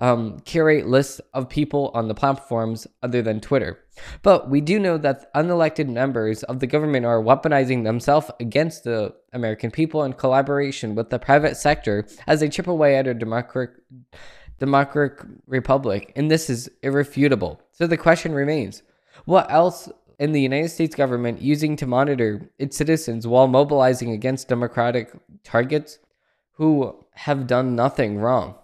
um, 0.00 0.40
curate 0.40 0.86
lists 0.86 1.20
of 1.34 1.48
people 1.48 1.90
on 1.92 2.08
the 2.08 2.14
platforms 2.14 2.86
other 3.02 3.20
than 3.20 3.40
Twitter. 3.40 3.78
But 4.22 4.48
we 4.48 4.62
do 4.62 4.78
know 4.78 4.96
that 4.98 5.32
unelected 5.34 5.88
members 5.88 6.42
of 6.44 6.60
the 6.60 6.66
government 6.66 7.04
are 7.04 7.22
weaponizing 7.22 7.84
themselves 7.84 8.30
against 8.40 8.84
the 8.84 9.14
American 9.34 9.70
people 9.70 10.02
in 10.04 10.14
collaboration 10.14 10.94
with 10.94 11.10
the 11.10 11.18
private 11.18 11.56
sector 11.56 12.06
as 12.26 12.40
they 12.40 12.48
chip 12.48 12.66
away 12.66 12.96
at 12.96 13.06
a 13.06 13.12
democratic, 13.12 13.76
democratic 14.58 15.20
republic. 15.46 16.12
And 16.16 16.30
this 16.30 16.48
is 16.48 16.70
irrefutable. 16.82 17.60
So 17.72 17.86
the 17.86 17.98
question 17.98 18.32
remains 18.32 18.82
what 19.26 19.50
else 19.50 19.90
in 20.20 20.32
the 20.32 20.40
United 20.40 20.68
States 20.68 20.94
government 20.94 21.40
using 21.40 21.74
to 21.76 21.86
monitor 21.86 22.50
its 22.58 22.76
citizens 22.76 23.26
while 23.26 23.48
mobilizing 23.48 24.10
against 24.10 24.48
democratic 24.48 25.10
targets 25.42 25.98
who 26.52 26.94
have 27.14 27.46
done 27.46 27.74
nothing 27.74 28.18
wrong. 28.18 28.54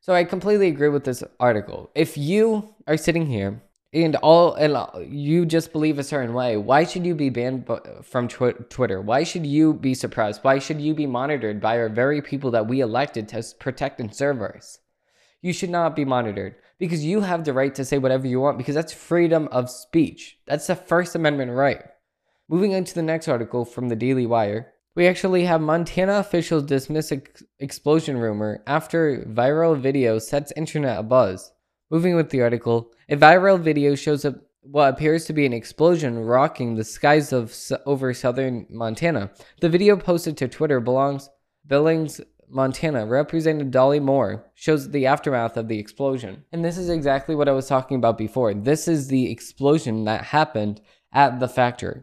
So 0.00 0.14
I 0.14 0.24
completely 0.24 0.68
agree 0.68 0.88
with 0.88 1.04
this 1.04 1.22
article. 1.38 1.90
If 1.94 2.16
you 2.16 2.74
are 2.86 2.96
sitting 2.96 3.26
here 3.26 3.62
and 3.92 4.16
all 4.16 4.54
and 4.54 5.12
you 5.12 5.44
just 5.44 5.72
believe 5.72 5.98
a 5.98 6.02
certain 6.02 6.32
way, 6.32 6.56
why 6.56 6.84
should 6.84 7.04
you 7.04 7.14
be 7.14 7.28
banned 7.28 7.70
from 8.02 8.26
tw- 8.26 8.70
Twitter? 8.70 9.02
Why 9.02 9.24
should 9.24 9.44
you 9.44 9.74
be 9.74 9.92
suppressed? 9.92 10.42
Why 10.42 10.58
should 10.58 10.80
you 10.80 10.94
be 10.94 11.06
monitored 11.06 11.60
by 11.60 11.76
our 11.78 11.90
very 11.90 12.22
people 12.22 12.50
that 12.52 12.66
we 12.66 12.80
elected 12.80 13.28
to 13.28 13.44
protect 13.58 14.00
and 14.00 14.14
serve 14.14 14.40
us? 14.40 14.78
You 15.42 15.52
should 15.52 15.70
not 15.70 15.94
be 15.94 16.06
monitored 16.06 16.54
because 16.78 17.04
you 17.04 17.20
have 17.20 17.44
the 17.44 17.52
right 17.52 17.74
to 17.74 17.84
say 17.84 17.98
whatever 17.98 18.26
you 18.26 18.40
want 18.40 18.58
because 18.58 18.74
that's 18.74 18.92
freedom 18.92 19.48
of 19.52 19.70
speech. 19.70 20.38
That's 20.46 20.66
the 20.66 20.76
First 20.76 21.14
Amendment 21.14 21.52
right. 21.52 21.82
Moving 22.48 22.74
on 22.74 22.84
to 22.84 22.94
the 22.94 23.02
next 23.02 23.28
article 23.28 23.64
from 23.64 23.88
the 23.88 23.96
Daily 23.96 24.26
Wire, 24.26 24.72
we 24.94 25.06
actually 25.06 25.44
have 25.44 25.60
Montana 25.60 26.14
officials 26.14 26.64
dismiss 26.64 27.10
ex- 27.10 27.42
explosion 27.58 28.18
rumor 28.18 28.62
after 28.66 29.24
viral 29.28 29.78
video 29.78 30.18
sets 30.18 30.52
internet 30.56 31.02
abuzz. 31.04 31.50
Moving 31.90 32.14
with 32.16 32.30
the 32.30 32.42
article, 32.42 32.92
a 33.08 33.16
viral 33.16 33.58
video 33.58 33.94
shows 33.94 34.24
up 34.24 34.36
what 34.62 34.92
appears 34.92 35.26
to 35.26 35.32
be 35.32 35.46
an 35.46 35.52
explosion 35.52 36.18
rocking 36.18 36.74
the 36.74 36.84
skies 36.84 37.32
of 37.32 37.54
over 37.86 38.14
southern 38.14 38.66
Montana. 38.70 39.30
The 39.60 39.68
video 39.68 39.96
posted 39.96 40.36
to 40.38 40.48
Twitter 40.48 40.80
belongs 40.80 41.28
Billings, 41.66 42.20
Montana, 42.48 43.06
Representative 43.06 43.70
Dolly 43.70 44.00
Moore 44.00 44.44
shows 44.54 44.90
the 44.90 45.06
aftermath 45.06 45.56
of 45.56 45.68
the 45.68 45.78
explosion. 45.78 46.44
And 46.52 46.64
this 46.64 46.78
is 46.78 46.88
exactly 46.88 47.34
what 47.34 47.48
I 47.48 47.52
was 47.52 47.66
talking 47.66 47.96
about 47.96 48.18
before. 48.18 48.54
This 48.54 48.88
is 48.88 49.08
the 49.08 49.30
explosion 49.30 50.04
that 50.04 50.24
happened 50.26 50.80
at 51.12 51.40
the 51.40 51.48
factory. 51.48 52.02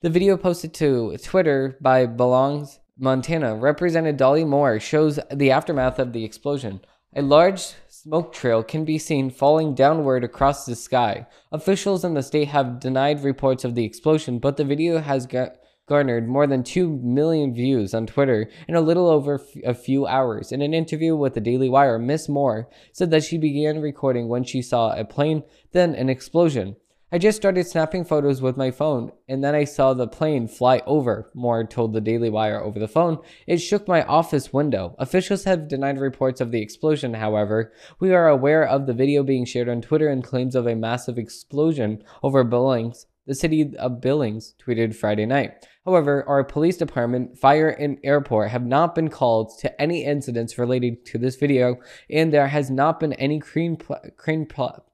The 0.00 0.10
video 0.10 0.36
posted 0.36 0.74
to 0.74 1.16
Twitter 1.18 1.76
by 1.80 2.06
Billings 2.06 2.80
Montana, 2.98 3.56
Representative 3.56 4.16
Dolly 4.16 4.44
Moore 4.44 4.78
shows 4.78 5.18
the 5.32 5.50
aftermath 5.50 5.98
of 5.98 6.12
the 6.12 6.24
explosion. 6.24 6.80
A 7.16 7.22
large 7.22 7.74
smoke 7.88 8.32
trail 8.32 8.62
can 8.62 8.84
be 8.84 8.98
seen 8.98 9.30
falling 9.30 9.74
downward 9.74 10.24
across 10.24 10.64
the 10.64 10.76
sky. 10.76 11.26
Officials 11.50 12.04
in 12.04 12.14
the 12.14 12.22
state 12.22 12.48
have 12.48 12.78
denied 12.78 13.24
reports 13.24 13.64
of 13.64 13.74
the 13.74 13.84
explosion, 13.84 14.38
but 14.38 14.56
the 14.56 14.64
video 14.64 14.98
has 15.00 15.26
got 15.26 15.56
garnered 15.86 16.26
more 16.26 16.46
than 16.46 16.62
2 16.62 17.00
million 17.02 17.54
views 17.54 17.92
on 17.92 18.06
Twitter 18.06 18.50
in 18.66 18.74
a 18.74 18.80
little 18.80 19.08
over 19.08 19.40
a 19.64 19.74
few 19.74 20.06
hours. 20.06 20.50
In 20.50 20.62
an 20.62 20.72
interview 20.72 21.14
with 21.14 21.34
the 21.34 21.40
Daily 21.40 21.68
Wire, 21.68 21.98
Miss 21.98 22.28
Moore 22.28 22.68
said 22.92 23.10
that 23.10 23.24
she 23.24 23.36
began 23.36 23.80
recording 23.80 24.28
when 24.28 24.44
she 24.44 24.62
saw 24.62 24.92
a 24.92 25.04
plane, 25.04 25.42
then 25.72 25.94
an 25.94 26.08
explosion. 26.08 26.76
I 27.12 27.18
just 27.18 27.36
started 27.36 27.64
snapping 27.64 28.04
photos 28.04 28.42
with 28.42 28.56
my 28.56 28.72
phone, 28.72 29.12
and 29.28 29.44
then 29.44 29.54
I 29.54 29.62
saw 29.64 29.94
the 29.94 30.08
plane 30.08 30.48
fly 30.48 30.82
over, 30.84 31.30
Moore 31.32 31.64
told 31.64 31.92
the 31.92 32.00
Daily 32.00 32.28
Wire 32.28 32.60
over 32.60 32.80
the 32.80 32.88
phone. 32.88 33.18
It 33.46 33.58
shook 33.58 33.86
my 33.86 34.02
office 34.02 34.52
window. 34.52 34.96
Officials 34.98 35.44
have 35.44 35.68
denied 35.68 36.00
reports 36.00 36.40
of 36.40 36.50
the 36.50 36.60
explosion, 36.60 37.14
however. 37.14 37.72
We 38.00 38.12
are 38.12 38.26
aware 38.26 38.66
of 38.66 38.86
the 38.86 38.94
video 38.94 39.22
being 39.22 39.44
shared 39.44 39.68
on 39.68 39.80
Twitter 39.80 40.08
and 40.08 40.24
claims 40.24 40.56
of 40.56 40.66
a 40.66 40.74
massive 40.74 41.16
explosion 41.16 42.02
over 42.22 42.42
Billings. 42.42 43.06
The 43.26 43.34
city 43.34 43.74
of 43.78 44.00
Billings 44.00 44.54
tweeted 44.62 44.94
Friday 44.94 45.24
night. 45.24 45.66
However, 45.84 46.24
our 46.28 46.44
police 46.44 46.76
department, 46.76 47.38
fire, 47.38 47.68
and 47.68 47.98
airport 48.04 48.50
have 48.50 48.66
not 48.66 48.94
been 48.94 49.08
called 49.08 49.58
to 49.60 49.80
any 49.80 50.04
incidents 50.04 50.58
related 50.58 51.06
to 51.06 51.18
this 51.18 51.36
video, 51.36 51.76
and 52.10 52.32
there 52.32 52.48
has 52.48 52.70
not 52.70 53.00
been 53.00 53.14
any 53.14 53.40
crane, 53.40 53.76
pl- 53.76 54.00
crane 54.16 54.46
pl- 54.46 54.84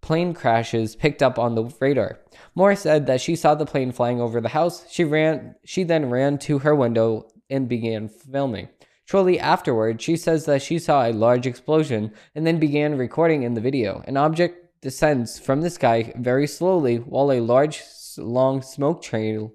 plane 0.00 0.34
crashes 0.34 0.96
picked 0.96 1.22
up 1.22 1.38
on 1.38 1.54
the 1.54 1.64
radar. 1.80 2.20
Moore 2.54 2.74
said 2.74 3.06
that 3.06 3.20
she 3.20 3.36
saw 3.36 3.54
the 3.54 3.66
plane 3.66 3.92
flying 3.92 4.20
over 4.20 4.40
the 4.40 4.48
house. 4.48 4.84
She 4.90 5.04
ran 5.04 5.54
she 5.64 5.82
then 5.84 6.10
ran 6.10 6.38
to 6.38 6.58
her 6.60 6.74
window 6.74 7.28
and 7.48 7.68
began 7.68 8.08
filming. 8.08 8.68
Shortly 9.04 9.40
afterward, 9.40 10.00
she 10.00 10.16
says 10.16 10.44
that 10.46 10.62
she 10.62 10.78
saw 10.78 11.04
a 11.04 11.12
large 11.12 11.46
explosion 11.46 12.12
and 12.34 12.46
then 12.46 12.60
began 12.60 12.96
recording 12.96 13.42
in 13.42 13.54
the 13.54 13.60
video. 13.60 14.04
An 14.06 14.16
object 14.16 14.59
descends 14.82 15.38
from 15.38 15.60
the 15.60 15.70
sky 15.70 16.12
very 16.16 16.46
slowly 16.46 16.96
while 16.96 17.32
a 17.32 17.40
large 17.40 17.82
long 18.18 18.62
smoke 18.62 19.02
trail 19.02 19.52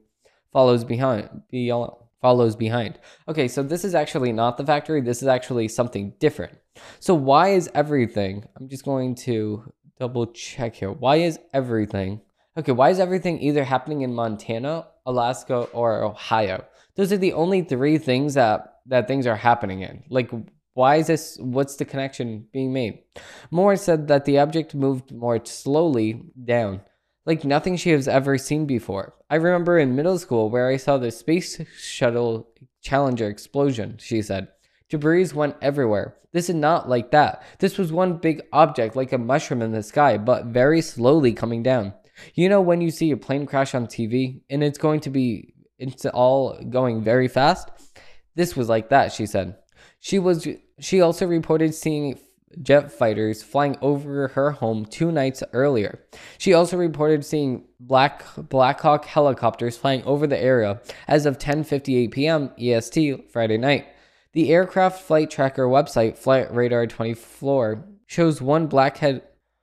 follows 0.51 0.83
behind 0.83 1.29
uh, 1.53 1.88
follows 2.21 2.55
behind. 2.55 2.97
Okay, 3.27 3.47
so 3.47 3.61
this 3.61 3.85
is 3.85 3.93
actually 3.93 4.31
not 4.31 4.57
the 4.57 4.65
factory. 4.65 5.01
This 5.01 5.21
is 5.21 5.27
actually 5.27 5.67
something 5.67 6.13
different. 6.19 6.57
So 6.99 7.13
why 7.13 7.49
is 7.49 7.69
everything? 7.75 8.45
I'm 8.55 8.67
just 8.67 8.83
going 8.83 9.13
to 9.27 9.71
double 9.99 10.25
check 10.27 10.75
here. 10.75 10.91
Why 10.91 11.17
is 11.17 11.39
everything? 11.53 12.21
Okay, 12.57 12.71
why 12.71 12.89
is 12.89 12.99
everything 12.99 13.39
either 13.41 13.63
happening 13.63 14.01
in 14.01 14.13
Montana, 14.13 14.88
Alaska, 15.05 15.67
or 15.73 16.03
Ohio? 16.03 16.65
Those 16.95 17.11
are 17.11 17.17
the 17.17 17.33
only 17.33 17.61
three 17.61 17.97
things 17.97 18.33
that 18.35 18.79
that 18.88 19.07
things 19.07 19.27
are 19.27 19.35
happening 19.35 19.81
in. 19.81 20.03
Like 20.09 20.31
why 20.75 20.97
is 20.97 21.07
this 21.07 21.38
what's 21.39 21.77
the 21.77 21.85
connection 21.85 22.47
being 22.51 22.71
made? 22.71 22.99
Moore 23.49 23.77
said 23.77 24.07
that 24.09 24.25
the 24.25 24.38
object 24.38 24.75
moved 24.75 25.11
more 25.11 25.43
slowly 25.45 26.21
down, 26.43 26.81
like 27.25 27.43
nothing 27.43 27.77
she 27.77 27.91
has 27.91 28.07
ever 28.07 28.38
seen 28.38 28.65
before. 28.65 29.15
I 29.29 29.35
remember 29.35 29.79
in 29.79 29.95
middle 29.95 30.19
school 30.19 30.49
where 30.49 30.67
I 30.67 30.77
saw 30.77 30.97
the 30.97 31.11
space 31.11 31.61
shuttle 31.79 32.49
Challenger 32.81 33.27
explosion, 33.27 33.97
she 33.99 34.21
said. 34.21 34.49
Debris 34.89 35.31
went 35.33 35.55
everywhere. 35.61 36.17
This 36.33 36.49
is 36.49 36.55
not 36.55 36.88
like 36.88 37.11
that. 37.11 37.41
This 37.59 37.77
was 37.77 37.91
one 37.91 38.17
big 38.17 38.43
object, 38.51 38.95
like 38.95 39.13
a 39.13 39.17
mushroom 39.17 39.61
in 39.61 39.71
the 39.71 39.81
sky, 39.81 40.17
but 40.17 40.47
very 40.47 40.81
slowly 40.81 41.33
coming 41.33 41.63
down. 41.63 41.93
You 42.33 42.49
know 42.49 42.61
when 42.61 42.81
you 42.81 42.91
see 42.91 43.11
a 43.11 43.17
plane 43.17 43.45
crash 43.45 43.73
on 43.73 43.88
TV 43.88 44.41
and 44.49 44.63
it's 44.63 44.77
going 44.77 44.99
to 45.01 45.09
be 45.09 45.53
it's 45.79 46.05
all 46.05 46.61
going 46.69 47.01
very 47.01 47.27
fast? 47.27 47.71
This 48.35 48.55
was 48.55 48.69
like 48.69 48.89
that, 48.89 49.13
she 49.13 49.25
said. 49.25 49.55
She 49.99 50.19
was 50.19 50.47
she 50.79 51.01
also 51.01 51.25
reported 51.25 51.73
seeing 51.73 52.19
jet 52.61 52.91
fighters 52.91 53.43
flying 53.43 53.77
over 53.81 54.29
her 54.29 54.51
home 54.51 54.85
two 54.85 55.11
nights 55.11 55.43
earlier. 55.53 55.99
She 56.38 56.53
also 56.53 56.77
reported 56.77 57.25
seeing 57.25 57.65
Black 57.79 58.23
Blackhawk 58.38 59.05
helicopters 59.05 59.77
flying 59.77 60.03
over 60.03 60.27
the 60.27 60.41
area 60.41 60.81
as 61.07 61.25
of 61.25 61.38
10:58 61.38 62.11
p.m. 62.11 62.51
EST 62.57 63.31
Friday 63.31 63.57
night. 63.57 63.88
The 64.33 64.51
aircraft 64.51 65.01
flight 65.01 65.29
tracker 65.29 65.65
website, 65.65 66.17
Flight 66.17 66.53
Radar 66.53 66.88
24, 66.88 67.85
shows 68.05 68.41
one 68.41 68.67
Blackhead 68.67 69.21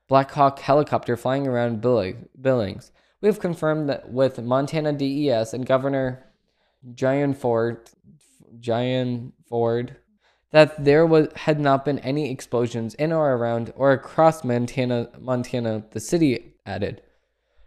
Black 0.09 0.31
Hawk 0.31 0.59
helicopter 0.61 1.16
flying 1.16 1.46
around 1.46 1.81
Billings. 1.81 2.90
We 3.20 3.29
have 3.29 3.38
confirmed 3.38 3.88
that 3.88 4.11
with 4.11 4.40
Montana 4.40 4.92
DES 4.92 5.55
and 5.55 5.66
Governor 5.66 6.27
Gianforte, 6.94 7.92
Giant 8.59 9.35
Ford, 9.46 9.96
that 10.53 10.85
there 10.85 11.05
was 11.05 11.29
had 11.35 11.59
not 11.59 11.85
been 11.85 11.99
any 11.99 12.31
explosions 12.31 12.95
in 12.95 13.12
or 13.12 13.35
around 13.35 13.73
or 13.75 13.93
across 13.93 14.45
Montana. 14.45 15.09
Montana, 15.19 15.85
the 15.91 16.01
city 16.01 16.55
added. 16.65 17.03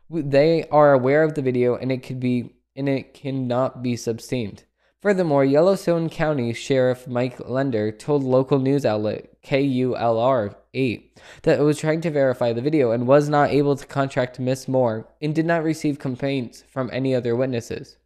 They 0.09 0.67
are 0.69 0.93
aware 0.93 1.23
of 1.23 1.35
the 1.35 1.41
video 1.41 1.75
and 1.75 1.91
it 1.91 2.03
could 2.03 2.19
be 2.19 2.53
and 2.75 2.87
it 2.87 3.13
cannot 3.13 3.83
be 3.83 3.95
sustained. 3.95 4.63
Furthermore, 5.01 5.45
Yellowstone 5.45 6.09
County 6.09 6.51
Sheriff 6.51 7.07
Mike 7.07 7.39
Linder 7.47 7.91
told 7.91 8.23
local 8.23 8.57
news 8.57 8.85
outlet 8.85 9.41
KULR 9.43 10.55
8 10.73 11.21
that 11.43 11.59
it 11.59 11.61
was 11.61 11.77
trying 11.77 12.01
to 12.01 12.09
verify 12.09 12.53
the 12.53 12.61
video 12.61 12.91
and 12.91 13.05
was 13.05 13.29
not 13.29 13.51
able 13.51 13.75
to 13.75 13.85
contact 13.85 14.39
Miss 14.39 14.67
Moore 14.67 15.07
and 15.21 15.35
did 15.35 15.45
not 15.45 15.63
receive 15.63 15.99
complaints 15.99 16.63
from 16.67 16.89
any 16.91 17.13
other 17.13 17.35
witnesses. 17.35 17.97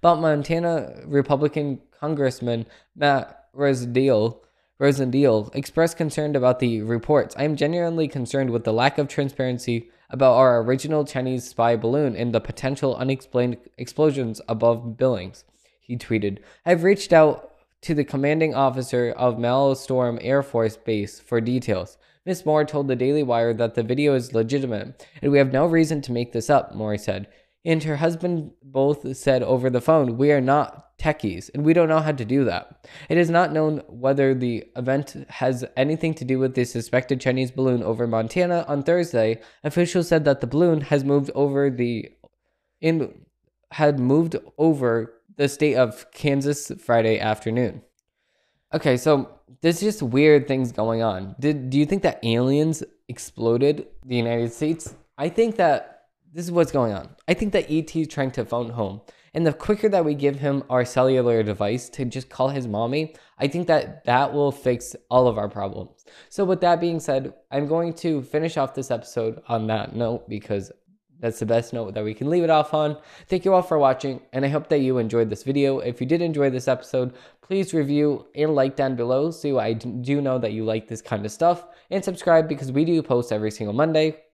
But 0.00 0.20
Montana 0.20 1.02
Republican 1.06 1.80
Congressman 1.98 2.66
Matt 2.94 3.43
Rosendale 3.56 5.54
expressed 5.54 5.96
concern 5.96 6.36
about 6.36 6.58
the 6.58 6.82
reports. 6.82 7.34
I 7.38 7.44
am 7.44 7.56
genuinely 7.56 8.08
concerned 8.08 8.50
with 8.50 8.64
the 8.64 8.72
lack 8.72 8.98
of 8.98 9.08
transparency 9.08 9.90
about 10.10 10.34
our 10.34 10.62
original 10.62 11.04
Chinese 11.04 11.48
spy 11.48 11.76
balloon 11.76 12.16
and 12.16 12.34
the 12.34 12.40
potential 12.40 12.96
unexplained 12.96 13.56
explosions 13.78 14.40
above 14.48 14.96
Billings 14.96 15.44
he 15.80 15.96
tweeted. 15.96 16.38
I've 16.64 16.82
reached 16.82 17.12
out 17.12 17.52
to 17.82 17.94
the 17.94 18.04
commanding 18.04 18.54
officer 18.54 19.12
of 19.16 19.36
Malmstrom 19.36 20.18
Air 20.22 20.42
Force 20.42 20.76
Base 20.76 21.20
for 21.20 21.40
details. 21.40 21.98
Miss 22.24 22.46
Moore 22.46 22.64
told 22.64 22.88
the 22.88 22.96
Daily 22.96 23.22
Wire 23.22 23.52
that 23.52 23.74
the 23.74 23.82
video 23.82 24.14
is 24.14 24.32
legitimate, 24.32 25.06
and 25.20 25.30
we 25.30 25.38
have 25.38 25.52
no 25.52 25.66
reason 25.66 26.00
to 26.02 26.12
make 26.12 26.32
this 26.32 26.48
up, 26.48 26.74
Moore 26.74 26.96
said. 26.96 27.28
And 27.64 27.82
her 27.82 27.96
husband 27.96 28.52
both 28.62 29.16
said 29.16 29.42
over 29.42 29.68
the 29.68 29.82
phone, 29.82 30.16
We 30.16 30.32
are 30.32 30.40
not 30.40 30.83
techies, 31.04 31.50
and 31.52 31.64
we 31.64 31.74
don't 31.74 31.88
know 31.88 32.00
how 32.00 32.12
to 32.12 32.24
do 32.24 32.44
that. 32.44 32.88
It 33.08 33.18
is 33.18 33.28
not 33.28 33.52
known 33.52 33.82
whether 33.88 34.34
the 34.34 34.64
event 34.74 35.26
has 35.28 35.64
anything 35.76 36.14
to 36.14 36.24
do 36.24 36.38
with 36.38 36.54
the 36.54 36.64
suspected 36.64 37.20
Chinese 37.20 37.50
balloon 37.50 37.82
over 37.82 38.06
Montana 38.06 38.64
on 38.66 38.82
Thursday. 38.82 39.40
Officials 39.62 40.08
said 40.08 40.24
that 40.24 40.40
the 40.40 40.46
balloon 40.46 40.80
has 40.80 41.04
moved 41.04 41.30
over 41.34 41.70
the 41.70 42.10
in 42.80 43.26
had 43.72 43.98
moved 43.98 44.36
over 44.56 45.14
the 45.36 45.48
state 45.48 45.74
of 45.74 46.10
Kansas 46.12 46.70
Friday 46.78 47.18
afternoon. 47.18 47.82
Okay, 48.72 48.96
so 48.96 49.30
there's 49.60 49.80
just 49.80 50.02
weird 50.02 50.48
things 50.48 50.72
going 50.72 51.02
on. 51.02 51.34
Did 51.38 51.70
do 51.70 51.78
you 51.78 51.86
think 51.86 52.02
that 52.02 52.24
aliens 52.24 52.82
exploded 53.08 53.86
the 54.06 54.16
United 54.16 54.52
States? 54.52 54.94
I 55.18 55.28
think 55.28 55.56
that 55.56 56.06
this 56.32 56.44
is 56.46 56.50
what's 56.50 56.72
going 56.72 56.92
on. 56.92 57.10
I 57.28 57.34
think 57.34 57.52
that 57.52 57.70
ET 57.70 57.94
is 57.94 58.08
trying 58.08 58.32
to 58.32 58.44
phone 58.44 58.70
home. 58.70 59.00
And 59.34 59.44
the 59.44 59.52
quicker 59.52 59.88
that 59.88 60.04
we 60.04 60.14
give 60.14 60.36
him 60.36 60.62
our 60.70 60.84
cellular 60.84 61.42
device 61.42 61.88
to 61.90 62.04
just 62.04 62.30
call 62.30 62.48
his 62.48 62.68
mommy, 62.68 63.16
I 63.38 63.48
think 63.48 63.66
that 63.66 64.04
that 64.04 64.32
will 64.32 64.52
fix 64.52 64.94
all 65.10 65.26
of 65.26 65.38
our 65.38 65.48
problems. 65.48 66.04
So, 66.28 66.44
with 66.44 66.60
that 66.60 66.80
being 66.80 67.00
said, 67.00 67.34
I'm 67.50 67.66
going 67.66 67.94
to 67.94 68.22
finish 68.22 68.56
off 68.56 68.74
this 68.74 68.92
episode 68.92 69.42
on 69.48 69.66
that 69.66 69.96
note 69.96 70.28
because 70.28 70.70
that's 71.18 71.40
the 71.40 71.46
best 71.46 71.72
note 71.72 71.94
that 71.94 72.04
we 72.04 72.14
can 72.14 72.30
leave 72.30 72.44
it 72.44 72.50
off 72.50 72.74
on. 72.74 72.96
Thank 73.28 73.44
you 73.44 73.54
all 73.54 73.62
for 73.62 73.78
watching, 73.78 74.20
and 74.32 74.44
I 74.44 74.48
hope 74.48 74.68
that 74.68 74.80
you 74.80 74.98
enjoyed 74.98 75.30
this 75.30 75.42
video. 75.42 75.78
If 75.78 76.00
you 76.00 76.06
did 76.06 76.22
enjoy 76.22 76.50
this 76.50 76.68
episode, 76.68 77.14
please 77.40 77.74
review 77.74 78.26
and 78.34 78.54
like 78.54 78.76
down 78.76 78.94
below 78.94 79.30
so 79.30 79.58
I 79.58 79.72
do 79.72 80.20
know 80.20 80.38
that 80.38 80.52
you 80.52 80.64
like 80.64 80.86
this 80.86 81.02
kind 81.02 81.24
of 81.24 81.32
stuff, 81.32 81.66
and 81.90 82.04
subscribe 82.04 82.48
because 82.48 82.70
we 82.70 82.84
do 82.84 83.02
post 83.02 83.32
every 83.32 83.50
single 83.50 83.74
Monday. 83.74 84.24